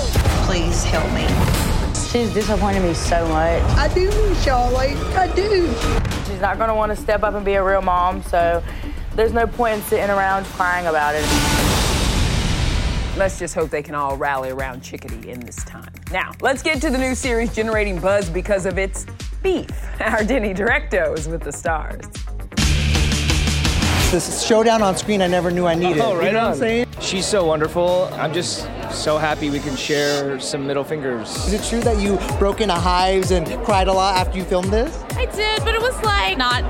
Please 0.47 0.83
help 0.85 1.11
me. 1.13 1.27
She's 2.11 2.33
disappointed 2.33 2.83
me 2.83 2.95
so 2.95 3.29
much. 3.29 3.63
I 3.77 3.93
do, 3.93 4.11
Charlie. 4.43 4.95
I 5.15 5.31
do. 5.35 5.69
She's 6.27 6.41
not 6.41 6.57
going 6.57 6.69
to 6.69 6.75
want 6.75 6.91
to 6.91 6.97
step 6.97 7.23
up 7.23 7.35
and 7.35 7.45
be 7.45 7.55
a 7.55 7.63
real 7.63 7.83
mom, 7.83 8.23
so 8.23 8.63
there's 9.15 9.33
no 9.33 9.47
point 9.47 9.75
in 9.75 9.83
sitting 9.83 10.11
around 10.11 10.47
crying 10.47 10.87
about 10.87 11.15
it. 11.15 11.74
Let's 13.17 13.39
just 13.39 13.55
hope 13.55 13.71
they 13.71 13.83
can 13.83 13.95
all 13.95 14.17
rally 14.17 14.51
around 14.51 14.83
Chickadee 14.83 15.31
in 15.31 15.39
this 15.39 15.63
time. 15.65 15.93
Now, 16.11 16.33
let's 16.41 16.65
get 16.65 16.81
to 16.81 16.91
the 16.91 16.99
new 16.99 17.15
series 17.15 17.55
generating 17.55 18.01
buzz 18.01 18.29
because 18.29 18.67
of 18.67 18.77
its 18.77 19.07
beef. 19.41 19.71
Our 20.01 20.25
Denny 20.25 20.53
Directo 20.53 21.17
is 21.17 21.29
with 21.29 21.43
the 21.43 21.53
stars. 21.53 22.05
This 24.11 24.45
showdown 24.45 24.83
on 24.83 24.97
screen 24.97 25.23
I 25.23 25.29
never 25.29 25.53
knew 25.53 25.65
I 25.65 25.75
needed. 25.77 26.03
Oh, 26.03 26.17
right 26.17 26.27
you 26.27 26.33
know 26.33 26.39
what 26.39 26.47
on. 26.47 26.53
I'm 26.55 26.59
saying? 26.59 26.87
She's 27.01 27.25
so 27.25 27.45
wonderful. 27.45 28.09
I'm 28.15 28.33
just 28.33 28.69
so 28.91 29.17
happy 29.17 29.49
we 29.49 29.61
can 29.61 29.77
share 29.77 30.41
some 30.41 30.67
middle 30.67 30.85
fingers. 30.85 31.31
Is 31.47 31.53
it 31.53 31.63
true 31.63 31.81
that 31.83 32.01
you 32.01 32.17
broke 32.41 32.61
into 32.61 32.75
hives 32.75 33.31
and 33.31 33.47
cried 33.65 33.87
a 33.87 33.93
lot 33.93 34.17
after 34.17 34.39
you 34.39 34.45
filmed 34.45 34.73
this? 34.73 35.05
I 35.13 35.27
did, 35.27 35.65
but 35.65 35.75
it 35.75 35.81
was 35.81 35.95
like 36.03 36.37
not 36.37 36.63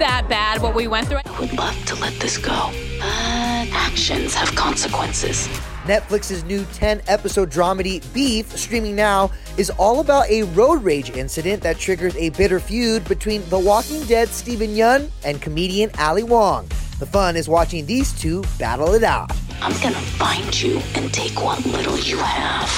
that 0.00 0.26
bad 0.28 0.60
what 0.60 0.74
we 0.74 0.88
went 0.88 1.06
through. 1.06 1.18
I 1.24 1.40
would 1.40 1.52
love 1.52 1.84
to 1.86 1.94
let 2.00 2.14
this 2.14 2.36
go, 2.36 2.70
but 2.98 3.68
actions 3.72 4.34
have 4.34 4.52
consequences. 4.56 5.48
Netflix's 5.88 6.44
new 6.44 6.66
10 6.74 7.00
episode 7.08 7.50
dramedy 7.50 8.04
Beef, 8.12 8.54
streaming 8.54 8.94
now, 8.94 9.30
is 9.56 9.70
all 9.70 10.00
about 10.00 10.28
a 10.28 10.42
road 10.42 10.84
rage 10.84 11.08
incident 11.08 11.62
that 11.62 11.78
triggers 11.78 12.14
a 12.16 12.28
bitter 12.30 12.60
feud 12.60 13.08
between 13.08 13.42
The 13.48 13.58
Walking 13.58 14.04
Dead 14.04 14.28
Steven 14.28 14.74
Yeun 14.74 15.08
and 15.24 15.40
comedian 15.40 15.90
Ali 15.98 16.24
Wong. 16.24 16.68
The 16.98 17.06
fun 17.06 17.36
is 17.36 17.48
watching 17.48 17.86
these 17.86 18.12
two 18.20 18.44
battle 18.58 18.92
it 18.92 19.02
out. 19.02 19.32
I'm 19.62 19.72
gonna 19.80 19.96
find 19.96 20.60
you 20.60 20.78
and 20.94 21.10
take 21.12 21.42
what 21.42 21.64
little 21.64 21.98
you 21.98 22.18
have. 22.18 22.68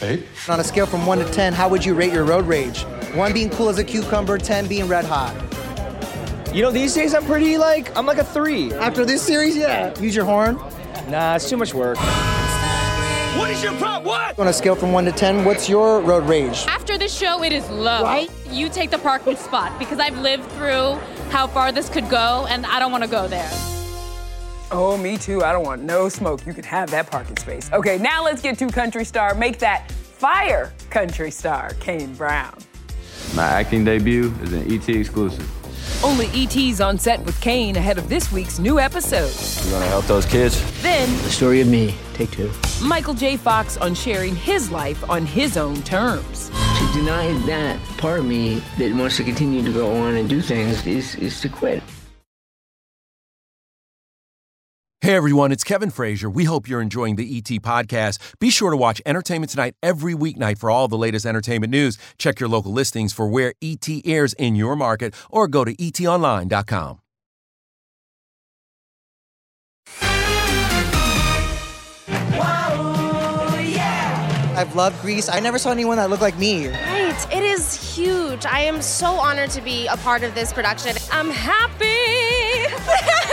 Hey. 0.00 0.24
On 0.48 0.58
a 0.58 0.64
scale 0.64 0.86
from 0.86 1.06
1 1.06 1.18
to 1.18 1.24
10, 1.24 1.52
how 1.52 1.68
would 1.68 1.84
you 1.84 1.94
rate 1.94 2.12
your 2.12 2.24
road 2.24 2.46
rage? 2.46 2.82
1 3.14 3.32
being 3.32 3.48
cool 3.50 3.68
as 3.68 3.78
a 3.78 3.84
cucumber, 3.84 4.38
10 4.38 4.66
being 4.66 4.88
red 4.88 5.04
hot. 5.04 5.45
You 6.56 6.62
know, 6.62 6.70
these 6.70 6.94
days 6.94 7.12
I'm 7.12 7.26
pretty 7.26 7.58
like, 7.58 7.94
I'm 7.94 8.06
like 8.06 8.16
a 8.16 8.24
three. 8.24 8.72
After 8.72 9.04
this 9.04 9.20
series, 9.20 9.54
yeah. 9.54 9.92
Use 10.00 10.16
your 10.16 10.24
horn. 10.24 10.56
Nah, 11.06 11.34
it's 11.34 11.50
too 11.50 11.58
much 11.58 11.74
work. 11.74 11.98
What 13.36 13.50
is 13.50 13.62
your 13.62 13.74
problem? 13.74 14.04
What? 14.04 14.38
On 14.38 14.48
a 14.48 14.52
scale 14.54 14.74
from 14.74 14.90
1 14.90 15.04
to 15.04 15.12
10, 15.12 15.44
what's 15.44 15.68
your 15.68 16.00
road 16.00 16.24
rage? 16.24 16.64
After 16.66 16.96
this 16.96 17.14
show, 17.14 17.42
it 17.42 17.52
is 17.52 17.68
low. 17.68 18.02
Right? 18.02 18.30
You 18.48 18.70
take 18.70 18.90
the 18.90 18.96
parking 18.96 19.36
spot 19.36 19.78
because 19.78 19.98
I've 19.98 20.16
lived 20.20 20.50
through 20.52 20.94
how 21.28 21.46
far 21.46 21.72
this 21.72 21.90
could 21.90 22.08
go, 22.08 22.46
and 22.48 22.64
I 22.64 22.78
don't 22.78 22.90
want 22.90 23.04
to 23.04 23.10
go 23.10 23.28
there. 23.28 23.50
Oh, 24.70 24.96
me 24.96 25.18
too. 25.18 25.44
I 25.44 25.52
don't 25.52 25.66
want 25.66 25.82
no 25.82 26.08
smoke. 26.08 26.46
You 26.46 26.54
can 26.54 26.64
have 26.64 26.90
that 26.90 27.10
parking 27.10 27.36
space. 27.36 27.70
Okay, 27.70 27.98
now 27.98 28.24
let's 28.24 28.40
get 28.40 28.58
to 28.60 28.68
country 28.68 29.04
star. 29.04 29.34
Make 29.34 29.58
that 29.58 29.90
fire 29.90 30.72
country 30.88 31.30
star, 31.30 31.74
Kane 31.80 32.14
Brown. 32.14 32.56
My 33.34 33.42
acting 33.42 33.84
debut 33.84 34.32
is 34.42 34.54
an 34.54 34.72
ET 34.72 34.88
exclusive. 34.88 35.46
Only 36.04 36.26
ET's 36.34 36.80
on 36.80 36.98
set 36.98 37.20
with 37.24 37.40
Kane 37.40 37.76
ahead 37.76 37.98
of 37.98 38.08
this 38.08 38.30
week's 38.30 38.58
new 38.58 38.78
episode. 38.78 39.30
You 39.66 39.72
want 39.72 39.84
to 39.84 39.90
help 39.90 40.04
those 40.06 40.26
kids? 40.26 40.60
Then, 40.82 41.10
The 41.22 41.30
story 41.30 41.60
of 41.60 41.68
me, 41.68 41.94
take 42.14 42.30
two. 42.30 42.50
Michael 42.82 43.14
J. 43.14 43.36
Fox 43.36 43.76
on 43.78 43.94
sharing 43.94 44.36
his 44.36 44.70
life 44.70 45.08
on 45.10 45.24
his 45.26 45.56
own 45.56 45.82
terms. 45.82 46.50
To 46.50 46.92
deny 46.92 47.32
that 47.46 47.80
part 47.96 48.20
of 48.20 48.26
me 48.26 48.62
that 48.78 48.94
wants 48.94 49.16
to 49.16 49.24
continue 49.24 49.62
to 49.62 49.72
go 49.72 49.90
on 49.96 50.16
and 50.16 50.28
do 50.28 50.40
things 50.42 50.86
is, 50.86 51.14
is 51.16 51.40
to 51.40 51.48
quit. 51.48 51.82
Hey 55.06 55.14
everyone, 55.14 55.52
it's 55.52 55.62
Kevin 55.62 55.90
Frazier. 55.90 56.28
We 56.28 56.42
hope 56.42 56.68
you're 56.68 56.82
enjoying 56.82 57.14
the 57.14 57.38
ET 57.38 57.62
podcast. 57.62 58.18
Be 58.40 58.50
sure 58.50 58.72
to 58.72 58.76
watch 58.76 59.00
Entertainment 59.06 59.50
Tonight 59.50 59.76
every 59.80 60.14
weeknight 60.14 60.58
for 60.58 60.68
all 60.68 60.88
the 60.88 60.98
latest 60.98 61.24
entertainment 61.24 61.70
news. 61.70 61.96
Check 62.18 62.40
your 62.40 62.48
local 62.48 62.72
listings 62.72 63.12
for 63.12 63.28
where 63.28 63.54
ET 63.62 63.88
airs 64.04 64.32
in 64.32 64.56
your 64.56 64.74
market 64.74 65.14
or 65.30 65.46
go 65.46 65.64
to 65.64 65.76
etonline.com. 65.76 66.98
I've 74.56 74.74
loved 74.74 75.00
Grease. 75.02 75.28
I 75.28 75.38
never 75.38 75.58
saw 75.60 75.70
anyone 75.70 75.98
that 75.98 76.10
looked 76.10 76.22
like 76.22 76.36
me. 76.36 76.66
Right. 76.66 77.26
It 77.32 77.44
is 77.44 77.94
huge. 77.94 78.44
I 78.44 78.62
am 78.62 78.82
so 78.82 79.12
honored 79.12 79.50
to 79.50 79.60
be 79.60 79.86
a 79.86 79.96
part 79.98 80.24
of 80.24 80.34
this 80.34 80.52
production. 80.52 80.96
I'm 81.12 81.30
happy. 81.30 81.94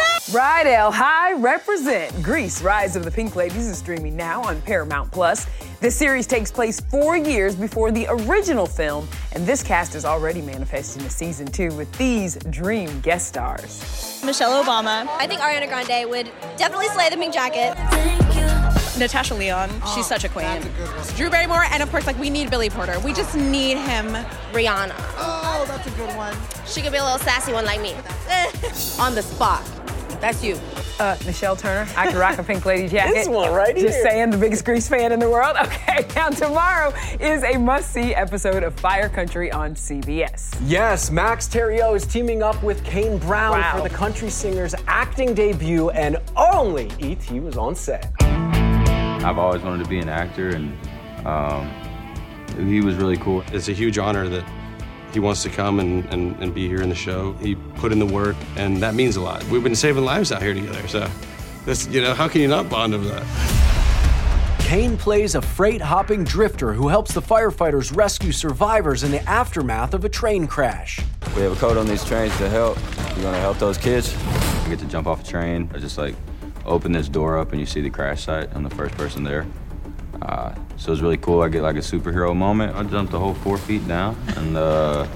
Rydell 0.34 0.92
High 0.92 1.34
represent. 1.34 2.24
Grease, 2.24 2.60
Rise 2.64 2.96
of 2.96 3.06
the 3.06 3.12
Pink 3.12 3.36
Ladies 3.36 3.68
is 3.68 3.78
streaming 3.78 4.16
now 4.16 4.42
on 4.42 4.60
Paramount 4.64 5.12
Plus. 5.12 5.46
This 5.80 5.96
series 5.96 6.26
takes 6.26 6.52
place 6.52 6.80
four 6.80 7.16
years 7.16 7.56
before 7.56 7.92
the 7.92 8.08
original 8.10 8.66
film, 8.66 9.08
and 9.34 9.46
this 9.46 9.62
cast 9.62 9.94
is 9.94 10.06
already 10.06 10.42
manifesting 10.42 11.04
a 11.04 11.10
season 11.12 11.46
two 11.46 11.72
with 11.76 11.92
these 12.00 12.38
dream 12.50 13.00
guest 13.02 13.28
stars. 13.28 14.24
Michelle 14.26 14.64
Obama. 14.64 15.08
I 15.20 15.28
think 15.28 15.40
Ariana 15.40 15.68
Grande 15.68 16.10
would 16.10 16.32
definitely 16.58 16.88
slay 16.88 17.12
the 17.12 17.18
pink 17.18 17.32
jacket. 17.32 17.78
Natasha 18.98 19.36
Lyonne. 19.36 19.70
She's 19.94 20.06
oh, 20.06 20.16
such 20.18 20.24
a 20.24 20.30
queen. 20.30 20.64
Drew 21.16 21.30
Barrymore, 21.30 21.66
and 21.70 21.84
of 21.84 21.92
course, 21.92 22.08
like 22.08 22.18
we 22.18 22.32
need 22.32 22.50
Billy 22.50 22.72
Porter. 22.72 23.00
We 23.02 23.14
just 23.14 23.36
need 23.36 23.78
him. 23.78 24.08
Rihanna. 24.52 24.96
Oh, 25.18 25.64
that's 25.68 25.86
a 25.86 25.92
good 25.92 26.16
one. 26.18 26.36
She 26.66 26.82
could 26.82 26.92
be 26.92 26.98
a 26.98 27.04
little 27.04 27.20
sassy 27.20 27.54
one 27.54 27.66
like 27.66 27.82
me. 27.82 27.94
On 29.00 29.14
the 29.14 29.22
spot. 29.22 29.64
That's 30.24 30.42
you. 30.42 30.58
Uh, 31.02 31.18
Michelle 31.26 31.58
Turner. 31.58 31.86
I 31.98 32.08
can 32.08 32.18
rock 32.18 32.38
a 32.38 32.44
pink 32.44 32.66
lady 32.66 32.88
jacket. 32.96 33.14
This 33.14 33.28
one 33.28 33.52
right 33.52 33.76
here. 33.76 33.88
Just 33.88 33.98
here. 33.98 34.06
saying, 34.10 34.30
the 34.30 34.38
biggest 34.38 34.64
Grease 34.64 34.88
fan 34.88 35.12
in 35.12 35.20
the 35.20 35.30
world. 35.30 35.58
Okay, 35.64 36.08
now 36.16 36.30
tomorrow 36.30 36.94
is 37.20 37.44
a 37.44 37.58
must-see 37.58 38.16
episode 38.16 38.64
of 38.64 38.74
Fire 38.80 39.10
Country 39.10 39.52
on 39.52 39.76
CBS. 39.76 40.56
Yes, 40.66 41.12
Max 41.12 41.48
Thieriot 41.50 41.94
is 41.98 42.06
teaming 42.06 42.42
up 42.42 42.62
with 42.64 42.84
Kane 42.86 43.18
Brown 43.18 43.60
Wow. 43.60 43.76
for 43.78 43.88
the 43.90 43.94
country 43.94 44.30
singer's 44.30 44.74
acting 44.88 45.34
debut, 45.34 45.90
and 45.90 46.18
only 46.38 46.90
E.T. 47.00 47.40
was 47.42 47.58
on 47.58 47.76
set. 47.76 48.12
I've 48.22 49.38
always 49.38 49.62
wanted 49.62 49.84
to 49.84 49.90
be 49.90 50.00
an 50.00 50.08
actor, 50.10 50.50
and 50.50 50.74
um, 51.28 51.70
he 52.70 52.80
was 52.82 52.96
really 52.96 53.18
cool. 53.18 53.44
It's 53.52 53.68
a 53.68 53.74
huge 53.74 53.98
honor 53.98 54.30
that 54.30 54.46
he 55.14 55.20
wants 55.20 55.44
to 55.44 55.50
come 55.50 55.80
and, 55.80 56.06
and, 56.14 56.36
and 56.42 56.54
be 56.54 56.68
here 56.68 56.82
in 56.82 56.90
the 56.90 56.96
show. 56.96 57.34
He 57.34 57.56
put 57.56 57.92
in 57.92 58.00
the 58.00 58.06
work, 58.06 58.36
and 58.56 58.78
that 58.78 58.96
means 58.96 59.16
a 59.16 59.22
lot. 59.22 59.44
We've 59.46 59.64
been 59.64 59.76
saving 59.76 60.04
lives 60.04 60.32
out 60.32 60.42
here 60.42 60.54
together, 60.54 60.88
so 60.88 61.08
that's, 61.66 61.88
you 61.88 62.02
know, 62.02 62.14
how 62.14 62.28
can 62.28 62.42
you 62.42 62.48
not 62.48 62.70
bond 62.70 62.94
over 62.94 63.06
that? 63.06 63.64
Kane 64.60 64.98
plays 64.98 65.36
a 65.36 65.42
freight 65.42 65.82
hopping 65.82 66.24
drifter 66.24 66.74
who 66.74 66.88
helps 66.88 67.14
the 67.14 67.22
firefighters 67.22 67.96
rescue 67.96 68.32
survivors 68.32 69.04
in 69.04 69.12
the 69.12 69.22
aftermath 69.30 69.94
of 69.94 70.04
a 70.04 70.10
train 70.10 70.48
crash. 70.48 71.00
We 71.36 71.44
have 71.44 71.52
a 71.52 71.56
code 71.56 71.78
on 71.78 71.86
these 71.86 72.04
trains 72.04 72.36
to 72.38 72.50
help. 72.50 72.78
We're 73.16 73.24
gonna 73.24 73.40
help 73.40 73.60
those 73.60 73.78
kids. 73.78 74.16
We 74.64 74.72
get 74.72 74.80
to 74.80 74.88
jump 74.88 75.06
off 75.06 75.22
a 75.22 75.28
train 75.28 75.70
or 75.74 75.80
just 75.80 75.98
like 75.98 76.16
open 76.66 76.92
this 76.92 77.08
door 77.08 77.38
up 77.38 77.52
and 77.52 77.60
you 77.60 77.68
see 77.68 77.82
the 77.82 77.90
crash 77.90 78.24
site. 78.24 78.50
I'm 78.56 78.64
the 78.64 78.72
first 78.72 78.96
person 78.96 79.24
there. 79.24 79.46
Uh, 80.22 80.56
so 80.84 80.90
it 80.90 80.92
was 80.92 81.02
really 81.02 81.18
cool. 81.18 81.42
I 81.42 81.48
get 81.48 81.62
like 81.62 81.78
a 81.78 81.80
superhero 81.80 82.36
moment. 82.36 82.76
I 82.76 82.84
jumped 82.84 83.14
the 83.14 83.20
whole 83.20 83.36
four 83.36 83.58
feet 83.58 83.88
down, 83.88 84.18
and 84.36 84.58
uh, 84.58 85.08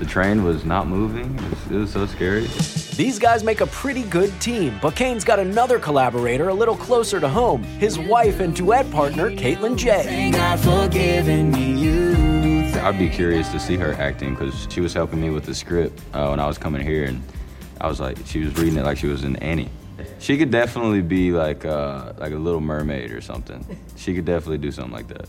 the 0.00 0.04
train 0.04 0.42
was 0.42 0.64
not 0.64 0.88
moving. 0.88 1.32
It 1.36 1.50
was, 1.50 1.70
it 1.70 1.76
was 1.76 1.92
so 1.92 2.06
scary. 2.06 2.48
These 2.96 3.20
guys 3.20 3.44
make 3.44 3.60
a 3.60 3.68
pretty 3.68 4.02
good 4.02 4.32
team, 4.40 4.76
but 4.82 4.96
Kane's 4.96 5.22
got 5.22 5.38
another 5.38 5.78
collaborator 5.78 6.48
a 6.48 6.54
little 6.54 6.74
closer 6.74 7.20
to 7.20 7.28
home 7.28 7.62
his 7.62 8.00
wife 8.00 8.40
and 8.40 8.52
duet 8.52 8.90
partner, 8.90 9.30
Katelyn 9.30 9.76
Jae. 9.78 10.32
I'd 12.82 12.98
be 12.98 13.08
curious 13.08 13.48
to 13.52 13.60
see 13.60 13.76
her 13.76 13.92
acting 13.92 14.34
because 14.34 14.66
she 14.70 14.80
was 14.80 14.92
helping 14.92 15.20
me 15.20 15.30
with 15.30 15.44
the 15.44 15.54
script 15.54 16.00
uh, 16.14 16.26
when 16.30 16.40
I 16.40 16.48
was 16.48 16.58
coming 16.58 16.82
here, 16.82 17.04
and 17.04 17.22
I 17.80 17.86
was 17.86 18.00
like, 18.00 18.18
she 18.26 18.40
was 18.40 18.56
reading 18.56 18.76
it 18.76 18.84
like 18.84 18.98
she 18.98 19.06
was 19.06 19.22
in 19.22 19.36
Annie. 19.36 19.70
She 20.18 20.38
could 20.38 20.50
definitely 20.50 21.02
be 21.02 21.32
like 21.32 21.64
uh, 21.64 22.12
like 22.18 22.32
a 22.32 22.36
little 22.36 22.60
mermaid 22.60 23.10
or 23.10 23.20
something. 23.20 23.64
She 23.96 24.14
could 24.14 24.24
definitely 24.24 24.58
do 24.58 24.70
something 24.70 24.92
like 24.92 25.08
that. 25.08 25.28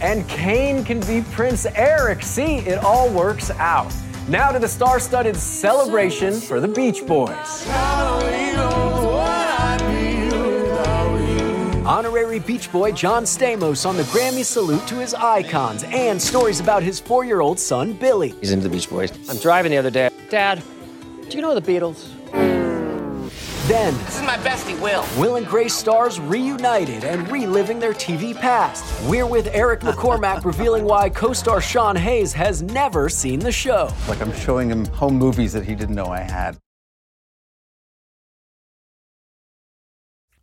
And 0.00 0.26
Kane 0.28 0.82
can 0.84 1.00
be 1.00 1.22
Prince 1.32 1.66
Eric. 1.66 2.22
See, 2.22 2.58
it 2.58 2.78
all 2.78 3.10
works 3.10 3.50
out. 3.50 3.92
Now 4.28 4.50
to 4.50 4.58
the 4.58 4.68
star 4.68 4.98
studded 5.00 5.36
celebration 5.36 6.40
for 6.40 6.60
the 6.60 6.68
Beach 6.68 7.06
Boys. 7.06 7.66
Honorary 11.84 12.38
Beach 12.38 12.70
Boy 12.70 12.92
John 12.92 13.24
Stamos 13.24 13.84
on 13.84 13.96
the 13.96 14.04
Grammy 14.04 14.44
salute 14.44 14.86
to 14.86 14.94
his 14.96 15.12
icons 15.12 15.82
and 15.84 16.22
stories 16.22 16.60
about 16.60 16.82
his 16.82 17.00
four 17.00 17.24
year 17.24 17.40
old 17.40 17.58
son, 17.58 17.92
Billy. 17.92 18.28
He's 18.40 18.52
into 18.52 18.68
the 18.68 18.74
Beach 18.74 18.88
Boys. 18.88 19.10
I'm 19.28 19.38
driving 19.38 19.72
the 19.72 19.78
other 19.78 19.90
day. 19.90 20.10
Dad, 20.28 20.62
do 21.28 21.36
you 21.36 21.42
know 21.42 21.58
the 21.58 21.60
Beatles? 21.60 22.19
Then, 23.70 23.94
This 23.98 24.16
is 24.16 24.22
my 24.22 24.36
bestie, 24.38 24.76
Will. 24.80 25.04
Will 25.16 25.36
and 25.36 25.46
Grace 25.46 25.74
stars 25.74 26.18
reunited 26.18 27.04
and 27.04 27.30
reliving 27.30 27.78
their 27.78 27.92
TV 27.92 28.34
past. 28.34 28.84
We're 29.08 29.28
with 29.28 29.46
Eric 29.52 29.82
McCormack 29.82 30.44
revealing 30.52 30.82
why 30.82 31.08
co 31.08 31.32
star 31.32 31.60
Sean 31.60 31.94
Hayes 31.94 32.32
has 32.32 32.62
never 32.62 33.08
seen 33.08 33.38
the 33.38 33.52
show. 33.52 33.88
Like 34.08 34.20
I'm 34.20 34.34
showing 34.34 34.70
him 34.70 34.86
home 34.86 35.14
movies 35.14 35.52
that 35.52 35.64
he 35.64 35.76
didn't 35.76 35.94
know 35.94 36.06
I 36.06 36.18
had. 36.18 36.58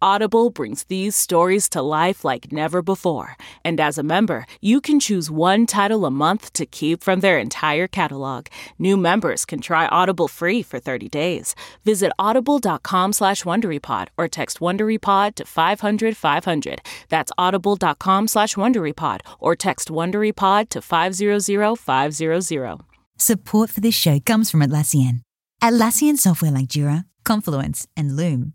Audible 0.00 0.50
brings 0.50 0.84
these 0.84 1.14
stories 1.14 1.68
to 1.68 1.82
life 1.82 2.24
like 2.24 2.50
never 2.50 2.82
before. 2.82 3.36
And 3.64 3.78
as 3.78 3.98
a 3.98 4.02
member, 4.02 4.46
you 4.60 4.80
can 4.80 4.98
choose 4.98 5.30
one 5.30 5.66
title 5.66 6.04
a 6.06 6.10
month 6.10 6.52
to 6.54 6.66
keep 6.66 7.02
from 7.02 7.20
their 7.20 7.38
entire 7.38 7.86
catalog. 7.86 8.46
New 8.78 8.96
members 8.96 9.44
can 9.44 9.60
try 9.60 9.86
Audible 9.86 10.28
free 10.28 10.62
for 10.62 10.78
30 10.78 11.08
days. 11.08 11.54
Visit 11.84 12.12
audible.com 12.18 13.12
slash 13.12 13.44
WonderyPod 13.44 14.08
or 14.16 14.28
text 14.28 14.60
WonderyPod 14.60 15.34
to 15.36 15.44
500 15.44 16.16
500. 16.16 16.80
That's 17.08 17.32
audible.com 17.38 18.28
slash 18.28 18.54
WonderyPod 18.54 19.20
or 19.40 19.56
text 19.56 19.88
WonderyPod 19.88 20.68
to 20.70 20.80
500 20.80 21.78
500. 21.78 22.82
Support 23.18 23.70
for 23.70 23.80
this 23.80 23.94
show 23.94 24.18
comes 24.20 24.50
from 24.50 24.60
Atlassian. 24.60 25.20
Atlassian 25.62 26.18
software 26.18 26.50
like 26.50 26.66
Jira, 26.66 27.04
Confluence, 27.24 27.86
and 27.96 28.16
Loom 28.16 28.54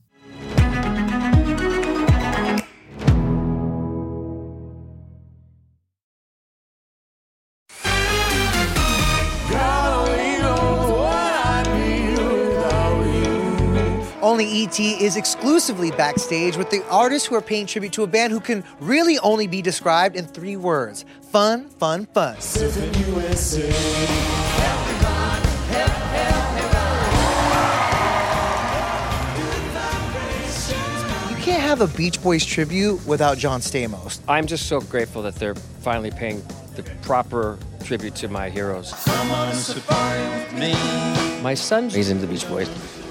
Only 14.31 14.63
ET 14.63 14.79
is 14.79 15.17
exclusively 15.17 15.91
backstage 15.91 16.55
with 16.55 16.69
the 16.69 16.81
artists 16.89 17.27
who 17.27 17.35
are 17.35 17.41
paying 17.41 17.65
tribute 17.65 17.91
to 17.91 18.03
a 18.03 18.07
band 18.07 18.31
who 18.31 18.39
can 18.39 18.63
really 18.79 19.19
only 19.19 19.45
be 19.45 19.61
described 19.61 20.15
in 20.15 20.25
three 20.25 20.55
words 20.55 21.03
fun, 21.33 21.67
fun, 21.71 22.05
fun. 22.05 22.37
You 31.29 31.35
can't 31.43 31.61
have 31.61 31.81
a 31.81 31.87
Beach 31.87 32.23
Boys 32.23 32.45
tribute 32.45 33.05
without 33.05 33.37
John 33.37 33.59
Stamos. 33.59 34.21
I'm 34.29 34.47
just 34.47 34.67
so 34.69 34.79
grateful 34.79 35.21
that 35.23 35.35
they're 35.35 35.55
finally 35.55 36.11
paying 36.11 36.41
the 36.77 36.83
proper 37.01 37.59
tribute 37.83 38.15
to 38.15 38.29
my 38.29 38.49
heroes. 38.49 38.93
My 41.43 41.53
son, 41.53 41.89
he's 41.89 42.09
into 42.09 42.25
the 42.25 42.31
Beach 42.31 42.47
Boys 42.47 42.69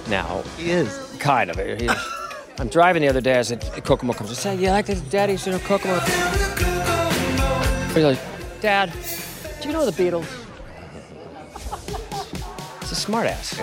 now. 0.09 0.43
He 0.57 0.71
is. 0.71 1.10
Kind 1.21 1.51
of. 1.51 1.57
He 1.57 1.87
is. 1.87 1.93
I'm 2.59 2.69
driving 2.69 3.03
the 3.03 3.09
other 3.09 3.21
day. 3.21 3.39
I 3.39 3.43
said, 3.43 3.61
Kokomo 3.85 4.13
comes. 4.13 4.31
I 4.31 4.35
said, 4.35 4.61
"You 4.61 4.71
like 4.71 4.87
this, 4.87 5.01
Daddy's 5.03 5.47
in 5.47 5.53
oh, 5.53 5.57
a 5.57 5.61
Kokomo?" 5.61 5.99
He's 7.95 8.05
like, 8.05 8.19
"Dad, 8.61 8.93
do 9.61 9.69
you 9.69 9.73
know 9.73 9.89
the 9.89 9.93
Beatles?" 9.93 10.27
It's 12.83 12.93
a 12.93 13.11
smartass. 13.11 13.59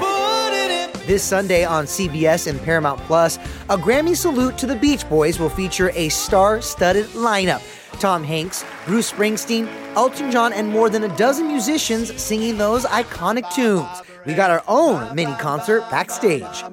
This 1.07 1.23
Sunday 1.23 1.63
on 1.63 1.85
CBS 1.85 2.47
and 2.47 2.61
Paramount 2.61 2.99
Plus, 3.01 3.37
a 3.69 3.77
Grammy 3.77 4.15
salute 4.15 4.57
to 4.57 4.65
the 4.65 4.75
Beach 4.75 5.07
Boys 5.09 5.39
will 5.39 5.49
feature 5.49 5.91
a 5.95 6.09
star 6.09 6.61
studded 6.61 7.05
lineup. 7.07 7.61
Tom 7.99 8.23
Hanks, 8.23 8.65
Bruce 8.85 9.11
Springsteen, 9.11 9.67
Elton 9.95 10.31
John, 10.31 10.53
and 10.53 10.69
more 10.69 10.89
than 10.89 11.03
a 11.03 11.17
dozen 11.17 11.47
musicians 11.47 12.19
singing 12.21 12.57
those 12.57 12.85
iconic 12.85 13.49
tunes. 13.53 13.87
We 14.25 14.33
got 14.33 14.51
our 14.51 14.63
own 14.67 15.15
mini 15.15 15.33
concert 15.35 15.89
backstage. 15.89 16.63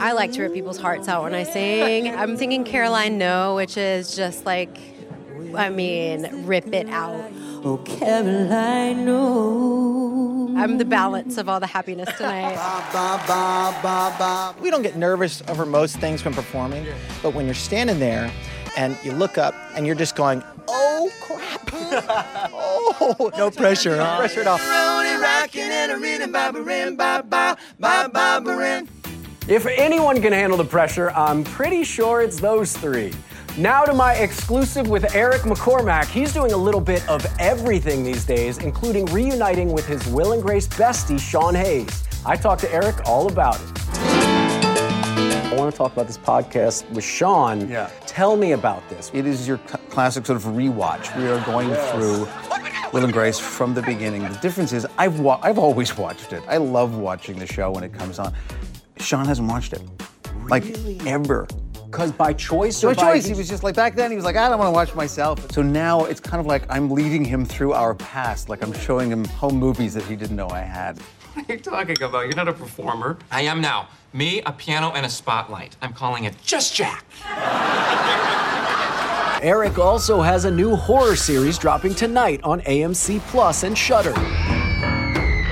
I 0.00 0.12
like 0.12 0.32
to 0.32 0.42
rip 0.42 0.54
people's 0.54 0.78
hearts 0.78 1.08
out 1.08 1.22
when 1.22 1.34
I 1.34 1.42
sing. 1.42 2.14
I'm 2.14 2.36
thinking 2.36 2.64
Caroline 2.64 3.18
No, 3.18 3.56
which 3.56 3.76
is 3.76 4.16
just 4.16 4.46
like, 4.46 4.78
I 5.54 5.68
mean, 5.70 6.46
rip 6.46 6.72
it 6.72 6.88
out. 6.88 7.30
Oh, 7.64 7.78
Caroline, 7.84 9.04
no. 9.04 10.54
I'm 10.56 10.78
the 10.78 10.84
balance 10.84 11.36
of 11.38 11.48
all 11.48 11.60
the 11.60 11.66
happiness 11.66 12.08
tonight. 12.16 12.56
We 14.60 14.70
don't 14.70 14.82
get 14.82 14.96
nervous 14.96 15.42
over 15.48 15.66
most 15.66 15.98
things 15.98 16.24
when 16.24 16.34
performing, 16.34 16.86
but 17.22 17.34
when 17.34 17.44
you're 17.46 17.54
standing 17.54 17.98
there 17.98 18.32
and 18.76 18.96
you 19.04 19.12
look 19.12 19.38
up 19.38 19.54
and 19.74 19.86
you're 19.86 19.94
just 19.94 20.16
going, 20.16 20.42
oh. 20.68 20.77
Oh, 22.08 23.30
no 23.36 23.50
pressure, 23.50 23.96
huh? 23.96 24.18
pressure 24.18 24.40
at 24.40 24.46
all. 24.46 24.58
If 29.48 29.66
anyone 29.66 30.20
can 30.20 30.32
handle 30.32 30.58
the 30.58 30.64
pressure, 30.64 31.10
I'm 31.10 31.42
pretty 31.42 31.82
sure 31.82 32.20
it's 32.20 32.38
those 32.38 32.76
three. 32.76 33.12
Now 33.56 33.84
to 33.84 33.92
my 33.92 34.14
exclusive 34.14 34.88
with 34.88 35.14
Eric 35.14 35.42
McCormack. 35.42 36.04
He's 36.06 36.32
doing 36.32 36.52
a 36.52 36.56
little 36.56 36.80
bit 36.80 37.06
of 37.08 37.26
everything 37.40 38.04
these 38.04 38.24
days, 38.24 38.58
including 38.58 39.06
reuniting 39.06 39.72
with 39.72 39.86
his 39.86 40.06
Will 40.08 40.32
and 40.32 40.42
Grace 40.42 40.68
bestie, 40.68 41.18
Sean 41.18 41.54
Hayes. 41.54 42.04
I 42.24 42.36
talked 42.36 42.60
to 42.60 42.72
Eric 42.72 42.96
all 43.06 43.26
about 43.26 43.56
it. 43.56 43.77
I 45.50 45.54
want 45.54 45.72
to 45.72 45.78
talk 45.78 45.92
about 45.94 46.06
this 46.06 46.18
podcast 46.18 46.88
with 46.90 47.04
Sean. 47.04 47.68
Yeah. 47.70 47.90
Tell 48.06 48.36
me 48.36 48.52
about 48.52 48.86
this. 48.90 49.10
It 49.14 49.26
is 49.26 49.48
your 49.48 49.58
cl- 49.66 49.80
classic 49.88 50.26
sort 50.26 50.36
of 50.36 50.44
rewatch. 50.44 51.16
We 51.16 51.26
are 51.26 51.40
going 51.46 51.70
Yes. 51.70 51.90
through 51.92 52.28
Will 52.92 53.04
and 53.04 53.12
Grace 53.12 53.38
from 53.38 53.72
the 53.72 53.80
beginning. 53.82 54.22
The 54.24 54.38
difference 54.42 54.72
is 54.74 54.86
I've 54.98 55.20
wa- 55.20 55.40
I've 55.42 55.58
always 55.58 55.96
watched 55.96 56.34
it. 56.34 56.42
I 56.48 56.58
love 56.58 56.96
watching 56.98 57.38
the 57.38 57.46
show 57.46 57.70
when 57.70 57.82
it 57.82 57.94
comes 57.94 58.18
on. 58.18 58.34
Sean 58.98 59.24
hasn't 59.24 59.48
watched 59.50 59.72
it, 59.72 59.80
like 60.48 60.64
ever. 61.06 61.46
Because 61.86 62.12
by 62.12 62.34
choice 62.34 62.82
by 62.82 62.92
by- 62.92 63.02
choice, 63.14 63.24
he 63.24 63.32
was 63.32 63.48
just 63.48 63.62
like 63.64 63.74
back 63.74 63.94
then. 63.96 64.10
He 64.10 64.16
was 64.16 64.26
like, 64.26 64.36
I 64.36 64.50
don't 64.50 64.58
want 64.58 64.68
to 64.68 64.72
watch 64.74 64.94
myself. 64.94 65.50
So 65.50 65.62
now 65.62 66.04
it's 66.04 66.20
kind 66.20 66.40
of 66.40 66.46
like 66.46 66.64
I'm 66.68 66.90
leading 66.90 67.24
him 67.24 67.46
through 67.46 67.72
our 67.72 67.94
past, 67.94 68.50
like 68.50 68.62
I'm 68.62 68.74
showing 68.74 69.10
him 69.10 69.24
home 69.24 69.56
movies 69.56 69.94
that 69.94 70.02
he 70.04 70.14
didn't 70.14 70.36
know 70.36 70.50
I 70.50 70.60
had. 70.60 70.98
What 71.38 71.48
are 71.48 71.54
you 71.54 71.60
talking 71.60 72.02
about? 72.02 72.26
You're 72.26 72.34
not 72.34 72.48
a 72.48 72.52
performer. 72.52 73.16
I 73.30 73.42
am 73.42 73.60
now. 73.60 73.88
Me, 74.12 74.42
a 74.44 74.50
piano, 74.50 74.90
and 74.90 75.06
a 75.06 75.08
spotlight. 75.08 75.76
I'm 75.80 75.92
calling 75.92 76.24
it 76.24 76.34
Just 76.42 76.74
Jack. 76.74 77.04
Eric 79.40 79.78
also 79.78 80.20
has 80.20 80.46
a 80.46 80.50
new 80.50 80.74
horror 80.74 81.14
series 81.14 81.56
dropping 81.56 81.94
tonight 81.94 82.40
on 82.42 82.60
AMC 82.62 83.20
Plus 83.28 83.62
and 83.62 83.78
Shudder. 83.78 84.14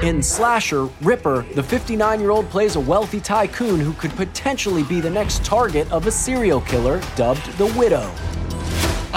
In 0.03 0.25
Slasher, 0.25 0.87
Ripper, 1.03 1.47
the 1.55 1.63
59 1.63 2.19
year 2.19 2.31
old 2.31 2.51
plays 2.51 2.75
a 2.75 2.81
wealthy 2.81 3.21
tycoon 3.21 3.79
who 3.79 3.93
could 3.93 4.11
potentially 4.17 4.83
be 4.83 5.01
the 5.01 5.09
next 5.09 5.45
target 5.45 5.91
of 5.93 6.09
a 6.09 6.11
serial 6.11 6.63
killer 6.63 7.01
dubbed 7.15 7.47
the 7.59 7.67
Widow. 7.79 8.11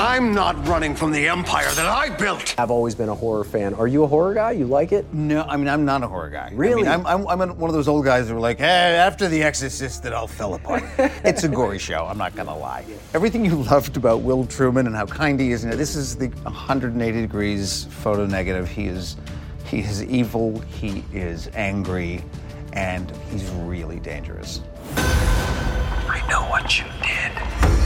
I'm 0.01 0.33
not 0.33 0.65
running 0.65 0.95
from 0.95 1.11
the 1.11 1.27
empire 1.27 1.69
that 1.71 1.85
I 1.85 2.09
built. 2.09 2.55
I've 2.57 2.71
always 2.71 2.95
been 2.95 3.09
a 3.09 3.13
horror 3.13 3.43
fan. 3.43 3.73
Are 3.73 3.85
you 3.85 4.05
a 4.05 4.07
horror 4.07 4.33
guy? 4.33 4.51
You 4.51 4.65
like 4.65 4.93
it? 4.93 5.13
No, 5.13 5.41
I 5.41 5.57
mean 5.57 5.67
I'm 5.67 5.83
not 5.83 6.03
a 6.03 6.07
horror 6.07 6.29
guy. 6.29 6.51
Really? 6.53 6.87
I 6.87 6.95
mean, 6.95 7.05
I'm, 7.05 7.27
I'm, 7.27 7.41
I'm 7.41 7.57
one 7.57 7.69
of 7.69 7.75
those 7.75 7.89
old 7.89 8.05
guys 8.05 8.29
who 8.29 8.37
are 8.37 8.39
like, 8.39 8.59
hey, 8.59 8.95
after 8.95 9.27
The 9.27 9.43
Exorcist, 9.43 10.05
it 10.05 10.13
all 10.13 10.25
fell 10.25 10.53
apart. 10.53 10.83
it's 10.97 11.43
a 11.43 11.49
gory 11.49 11.79
show. 11.79 12.05
I'm 12.05 12.17
not 12.17 12.33
gonna 12.33 12.57
lie. 12.57 12.85
Everything 13.13 13.43
you 13.43 13.55
loved 13.63 13.97
about 13.97 14.21
Will 14.21 14.45
Truman 14.45 14.87
and 14.87 14.95
how 14.95 15.05
kind 15.05 15.37
he 15.37 15.51
is, 15.51 15.65
and 15.65 15.73
this 15.73 15.97
is 15.97 16.15
the 16.15 16.29
180 16.29 17.19
degrees 17.19 17.83
photo 17.89 18.25
negative. 18.25 18.69
He 18.69 18.85
is, 18.85 19.17
he 19.65 19.79
is 19.79 20.01
evil. 20.05 20.61
He 20.61 21.03
is 21.11 21.49
angry, 21.55 22.23
and 22.71 23.11
he's 23.31 23.49
really 23.51 23.99
dangerous. 23.99 24.61
I 24.95 26.25
know 26.29 26.43
what 26.43 26.79
you 26.79 26.85
did. 27.03 27.78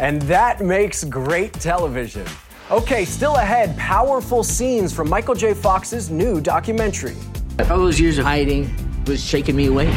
And 0.00 0.22
that 0.22 0.62
makes 0.62 1.04
great 1.04 1.52
television. 1.52 2.26
Okay, 2.70 3.04
still 3.04 3.34
ahead, 3.34 3.76
powerful 3.76 4.42
scenes 4.42 4.94
from 4.94 5.10
Michael 5.10 5.34
J. 5.34 5.52
Fox's 5.52 6.08
new 6.08 6.40
documentary. 6.40 7.14
All 7.58 7.76
those 7.76 8.00
years 8.00 8.16
of 8.16 8.24
hiding 8.24 8.74
was 9.06 9.22
shaking 9.22 9.56
me 9.56 9.66
away. 9.66 9.94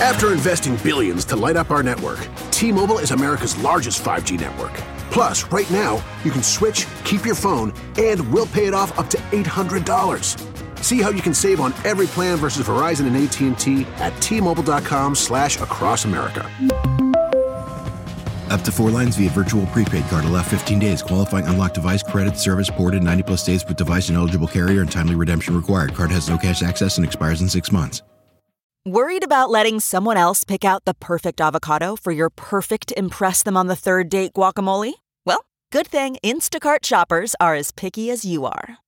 After 0.00 0.32
investing 0.32 0.76
billions 0.76 1.26
to 1.26 1.36
light 1.36 1.56
up 1.56 1.70
our 1.70 1.82
network, 1.82 2.26
T-Mobile 2.50 3.00
is 3.00 3.10
America's 3.10 3.54
largest 3.58 4.02
5G 4.02 4.40
network. 4.40 4.72
Plus, 5.10 5.44
right 5.52 5.70
now, 5.70 6.02
you 6.24 6.30
can 6.30 6.42
switch, 6.42 6.86
keep 7.04 7.26
your 7.26 7.34
phone, 7.34 7.74
and 7.98 8.32
we'll 8.32 8.46
pay 8.46 8.64
it 8.64 8.72
off 8.72 8.98
up 8.98 9.10
to 9.10 9.18
$800. 9.18 10.51
See 10.82 11.00
how 11.00 11.10
you 11.10 11.22
can 11.22 11.32
save 11.32 11.60
on 11.60 11.72
every 11.84 12.06
plan 12.06 12.36
versus 12.36 12.66
Verizon 12.66 13.06
and 13.06 13.16
AT&T 13.16 13.86
at 13.96 14.20
T-Mobile.com 14.20 15.14
slash 15.14 15.58
across 15.60 16.04
America. 16.04 16.50
Up 18.50 18.60
to 18.60 18.70
four 18.70 18.90
lines 18.90 19.16
via 19.16 19.30
virtual 19.30 19.64
prepaid 19.66 20.04
card. 20.04 20.26
Allow 20.26 20.42
15 20.42 20.78
days. 20.78 21.02
Qualifying 21.02 21.46
unlocked 21.46 21.74
device 21.74 22.02
credit 22.02 22.36
service 22.36 22.68
ported 22.68 23.02
90 23.02 23.22
plus 23.22 23.46
days 23.46 23.64
with 23.66 23.78
device 23.78 24.10
and 24.10 24.18
eligible 24.18 24.46
carrier 24.46 24.82
and 24.82 24.92
timely 24.92 25.14
redemption 25.14 25.56
required. 25.56 25.94
Card 25.94 26.10
has 26.10 26.28
no 26.28 26.36
cash 26.36 26.62
access 26.62 26.98
and 26.98 27.06
expires 27.06 27.40
in 27.40 27.48
six 27.48 27.72
months. 27.72 28.02
Worried 28.84 29.22
about 29.22 29.48
letting 29.48 29.78
someone 29.78 30.16
else 30.16 30.42
pick 30.44 30.64
out 30.64 30.84
the 30.84 30.94
perfect 30.94 31.40
avocado 31.40 31.94
for 31.94 32.10
your 32.10 32.28
perfect 32.28 32.92
Impress 32.96 33.42
Them 33.44 33.56
on 33.56 33.68
the 33.68 33.76
Third 33.76 34.08
Date 34.08 34.32
guacamole? 34.32 34.94
Well, 35.24 35.46
good 35.70 35.86
thing 35.86 36.16
Instacart 36.24 36.84
shoppers 36.84 37.36
are 37.40 37.54
as 37.54 37.70
picky 37.70 38.10
as 38.10 38.24
you 38.24 38.44
are. 38.44 38.78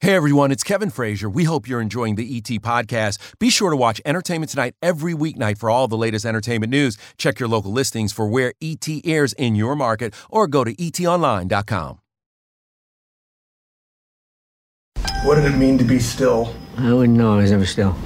Hey 0.00 0.14
everyone, 0.14 0.52
it's 0.52 0.62
Kevin 0.62 0.90
Frazier. 0.90 1.28
We 1.28 1.42
hope 1.42 1.66
you're 1.66 1.80
enjoying 1.80 2.14
the 2.14 2.36
ET 2.36 2.44
podcast. 2.62 3.18
Be 3.40 3.50
sure 3.50 3.70
to 3.70 3.76
watch 3.76 4.00
Entertainment 4.04 4.48
Tonight 4.48 4.74
every 4.80 5.12
weeknight 5.12 5.58
for 5.58 5.70
all 5.70 5.88
the 5.88 5.96
latest 5.96 6.24
entertainment 6.24 6.70
news. 6.70 6.96
Check 7.16 7.40
your 7.40 7.48
local 7.48 7.72
listings 7.72 8.12
for 8.12 8.28
where 8.28 8.52
ET 8.62 8.86
airs 9.04 9.32
in 9.32 9.56
your 9.56 9.74
market 9.74 10.14
or 10.30 10.46
go 10.46 10.62
to 10.62 10.72
etonline.com. 10.76 11.98
What 15.24 15.34
did 15.34 15.46
it 15.46 15.56
mean 15.56 15.76
to 15.78 15.84
be 15.84 15.98
still? 15.98 16.54
I 16.76 16.92
wouldn't 16.92 17.18
know 17.18 17.34
I 17.34 17.38
was 17.38 17.50
ever 17.50 17.66
still. 17.66 17.96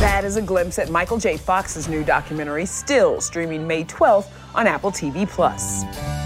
That 0.00 0.24
is 0.24 0.36
a 0.36 0.42
glimpse 0.42 0.78
at 0.78 0.88
Michael 0.88 1.18
J. 1.18 1.36
Fox's 1.36 1.86
new 1.86 2.02
documentary, 2.02 2.64
Still, 2.64 3.20
streaming 3.20 3.66
May 3.66 3.84
12th 3.84 4.30
on 4.54 4.66
Apple 4.66 4.90
TV 4.90 5.28
Plus. 5.28 5.82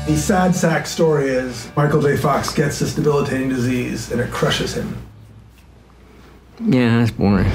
The 0.07 0.17
sad 0.17 0.55
sack 0.55 0.87
story 0.87 1.27
is 1.31 1.69
Michael 1.77 2.01
J. 2.01 2.17
Fox 2.17 2.55
gets 2.55 2.79
this 2.79 2.95
debilitating 2.95 3.49
disease 3.49 4.13
and 4.13 4.21
it 4.21 4.31
crushes 4.31 4.73
him. 4.73 4.97
Yeah, 6.61 6.99
that's 6.99 7.11
boring. 7.11 7.47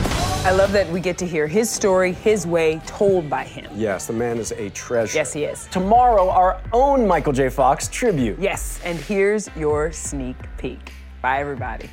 I 0.44 0.52
love 0.52 0.72
that 0.74 0.90
we 0.90 1.00
get 1.00 1.18
to 1.20 1.28
hear 1.28 1.48
his 1.48 1.70
story, 1.70 2.14
his 2.14 2.48
way, 2.48 2.82
told 2.86 3.30
by 3.30 3.44
him. 3.44 3.70
Yes, 3.76 4.08
the 4.08 4.14
man 4.14 4.38
is 4.38 4.52
a 4.54 4.70
treasure. 4.72 5.18
Yes, 5.18 5.34
he 5.34 5.44
is. 5.44 5.68
Tomorrow, 5.72 6.30
our 6.30 6.62
own 6.74 7.08
Michael 7.08 7.34
J. 7.34 7.50
Fox 7.50 7.88
tribute. 7.88 8.40
Yes, 8.40 8.80
and 8.84 8.98
here's 8.98 9.50
your 9.56 9.92
sneak 9.92 10.36
peek. 10.58 10.94
Bye, 11.22 11.40
everybody. 11.40 11.90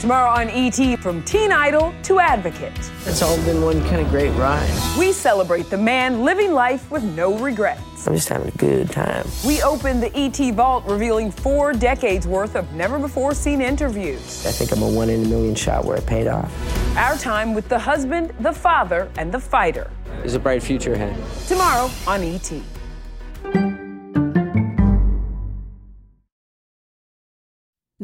Tomorrow 0.00 0.30
on 0.30 0.50
ET, 0.50 0.98
from 1.00 1.22
teen 1.22 1.50
idol 1.50 1.94
to 2.02 2.20
advocate. 2.20 2.78
It's 3.06 3.22
all 3.22 3.36
been 3.44 3.62
one 3.62 3.80
kind 3.88 4.00
of 4.00 4.08
great 4.10 4.30
ride. 4.32 4.68
We 4.98 5.12
celebrate 5.12 5.70
the 5.70 5.78
man 5.78 6.24
living 6.24 6.52
life 6.52 6.90
with 6.90 7.02
no 7.02 7.38
regrets. 7.38 8.06
I'm 8.06 8.14
just 8.14 8.28
having 8.28 8.48
a 8.48 8.56
good 8.58 8.90
time. 8.90 9.26
We 9.46 9.62
open 9.62 10.00
the 10.00 10.14
ET 10.14 10.36
vault, 10.54 10.84
revealing 10.84 11.30
four 11.30 11.72
decades 11.72 12.26
worth 12.26 12.54
of 12.54 12.70
never 12.74 12.98
before 12.98 13.32
seen 13.34 13.62
interviews. 13.62 14.44
I 14.46 14.50
think 14.50 14.72
I'm 14.72 14.82
a 14.82 14.88
one 14.88 15.08
in 15.08 15.24
a 15.24 15.28
million 15.28 15.54
shot 15.54 15.84
where 15.86 15.96
it 15.96 16.04
paid 16.06 16.26
off. 16.26 16.52
Our 16.98 17.16
time 17.16 17.54
with 17.54 17.68
the 17.68 17.78
husband, 17.78 18.34
the 18.40 18.52
father, 18.52 19.10
and 19.16 19.32
the 19.32 19.40
fighter. 19.40 19.90
There's 20.18 20.34
a 20.34 20.38
bright 20.38 20.62
future 20.62 20.92
ahead. 20.92 21.16
Tomorrow 21.48 21.90
on 22.06 22.22
ET. 22.22 22.52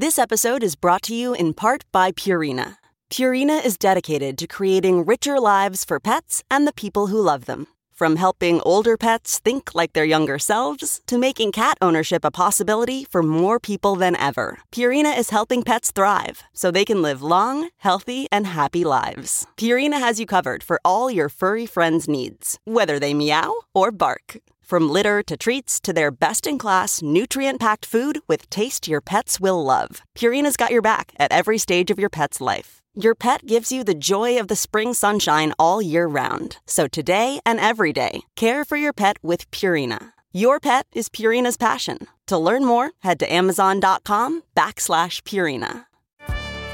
This 0.01 0.19
episode 0.19 0.63
is 0.63 0.77
brought 0.77 1.03
to 1.03 1.15
you 1.15 1.35
in 1.35 1.53
part 1.53 1.85
by 1.93 2.11
Purina. 2.11 2.79
Purina 3.11 3.63
is 3.63 3.77
dedicated 3.77 4.39
to 4.39 4.47
creating 4.47 5.05
richer 5.05 5.39
lives 5.39 5.85
for 5.85 6.01
pets 6.01 6.43
and 6.51 6.67
the 6.67 6.73
people 6.73 7.09
who 7.09 7.21
love 7.21 7.45
them. 7.45 7.67
From 7.93 8.17
helping 8.17 8.63
older 8.63 8.97
pets 8.97 9.39
think 9.39 9.75
like 9.75 9.93
their 9.93 10.07
younger 10.07 10.39
selves 10.39 11.03
to 11.05 11.19
making 11.19 11.53
cat 11.53 11.77
ownership 11.83 12.25
a 12.25 12.31
possibility 12.31 13.05
for 13.05 13.23
more 13.23 13.61
people 13.61 13.95
than 13.95 14.17
ever, 14.17 14.61
Purina 14.73 15.13
is 15.19 15.29
helping 15.29 15.63
pets 15.63 15.91
thrive 15.91 16.45
so 16.55 16.71
they 16.71 16.87
can 16.87 17.03
live 17.03 17.21
long, 17.21 17.69
healthy, 17.77 18.27
and 18.33 18.47
happy 18.47 18.85
lives. 18.85 19.47
Purina 19.59 19.99
has 20.01 20.19
you 20.19 20.25
covered 20.25 20.63
for 20.63 20.81
all 20.83 21.11
your 21.11 21.29
furry 21.29 21.67
friends' 21.67 22.09
needs, 22.09 22.59
whether 22.65 22.99
they 22.99 23.13
meow 23.13 23.53
or 23.75 23.93
bark. 23.93 24.39
From 24.71 24.89
litter 24.89 25.21
to 25.25 25.37
treats 25.37 25.81
to 25.81 25.93
their 25.93 26.13
best 26.13 26.47
in 26.47 26.57
class, 26.57 27.03
nutrient 27.03 27.59
packed 27.59 27.85
food 27.85 28.21
with 28.29 28.49
taste 28.51 28.87
your 28.87 29.01
pets 29.01 29.41
will 29.41 29.65
love, 29.65 30.03
Purina's 30.17 30.57
got 30.57 30.71
your 30.71 30.81
back 30.81 31.13
at 31.19 31.33
every 31.33 31.59
stage 31.59 31.91
of 31.91 31.99
your 31.99 32.09
pet's 32.09 32.41
life. 32.41 32.81
Your 32.95 33.17
pet 33.17 33.45
gives 33.45 33.73
you 33.73 33.83
the 33.83 33.97
joy 33.99 34.39
of 34.39 34.47
the 34.47 34.55
spring 34.55 34.95
sunshine 34.95 35.55
all 35.59 35.83
year 35.83 36.07
round. 36.07 36.59
So 36.67 36.87
today 36.87 37.41
and 37.45 37.59
every 37.59 37.93
day, 37.93 38.21
care 38.37 38.65
for 38.65 38.77
your 38.77 38.93
pet 38.93 39.17
with 39.25 39.51
Purina. 39.51 40.13
Your 40.31 40.61
pet 40.61 40.87
is 40.93 41.09
Purina's 41.09 41.57
passion. 41.57 42.07
To 42.29 42.39
learn 42.39 42.65
more, 42.65 42.93
head 43.01 43.19
to 43.19 43.33
amazon.com 43.33 44.45
backslash 44.57 45.23
Purina. 45.23 45.87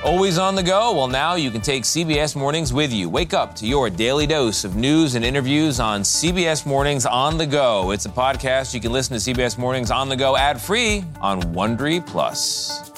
Always 0.07 0.39
on 0.39 0.55
the 0.55 0.63
go? 0.63 0.95
Well, 0.95 1.09
now 1.09 1.35
you 1.35 1.51
can 1.51 1.61
take 1.61 1.83
CBS 1.83 2.37
Mornings 2.37 2.73
with 2.73 2.93
you. 2.93 3.09
Wake 3.09 3.35
up 3.35 3.57
to 3.57 3.67
your 3.67 3.91
daily 3.91 4.25
dose 4.25 4.63
of 4.63 4.77
news 4.77 5.17
and 5.17 5.25
interviews 5.25 5.81
on 5.81 6.03
CBS 6.03 6.65
Mornings 6.65 7.07
on 7.07 7.37
the 7.39 7.45
go. 7.45 7.91
It's 7.91 8.07
a 8.07 8.09
podcast 8.09 8.73
you 8.73 8.81
can 8.81 8.93
listen 8.93 9.19
to 9.19 9.35
CBS 9.35 9.59
Mornings 9.59 9.91
on 9.91 10.09
the 10.09 10.15
go 10.15 10.37
ad 10.37 10.61
free 10.61 11.03
on 11.21 11.43
Wondery 11.43 12.07
Plus. 12.07 12.96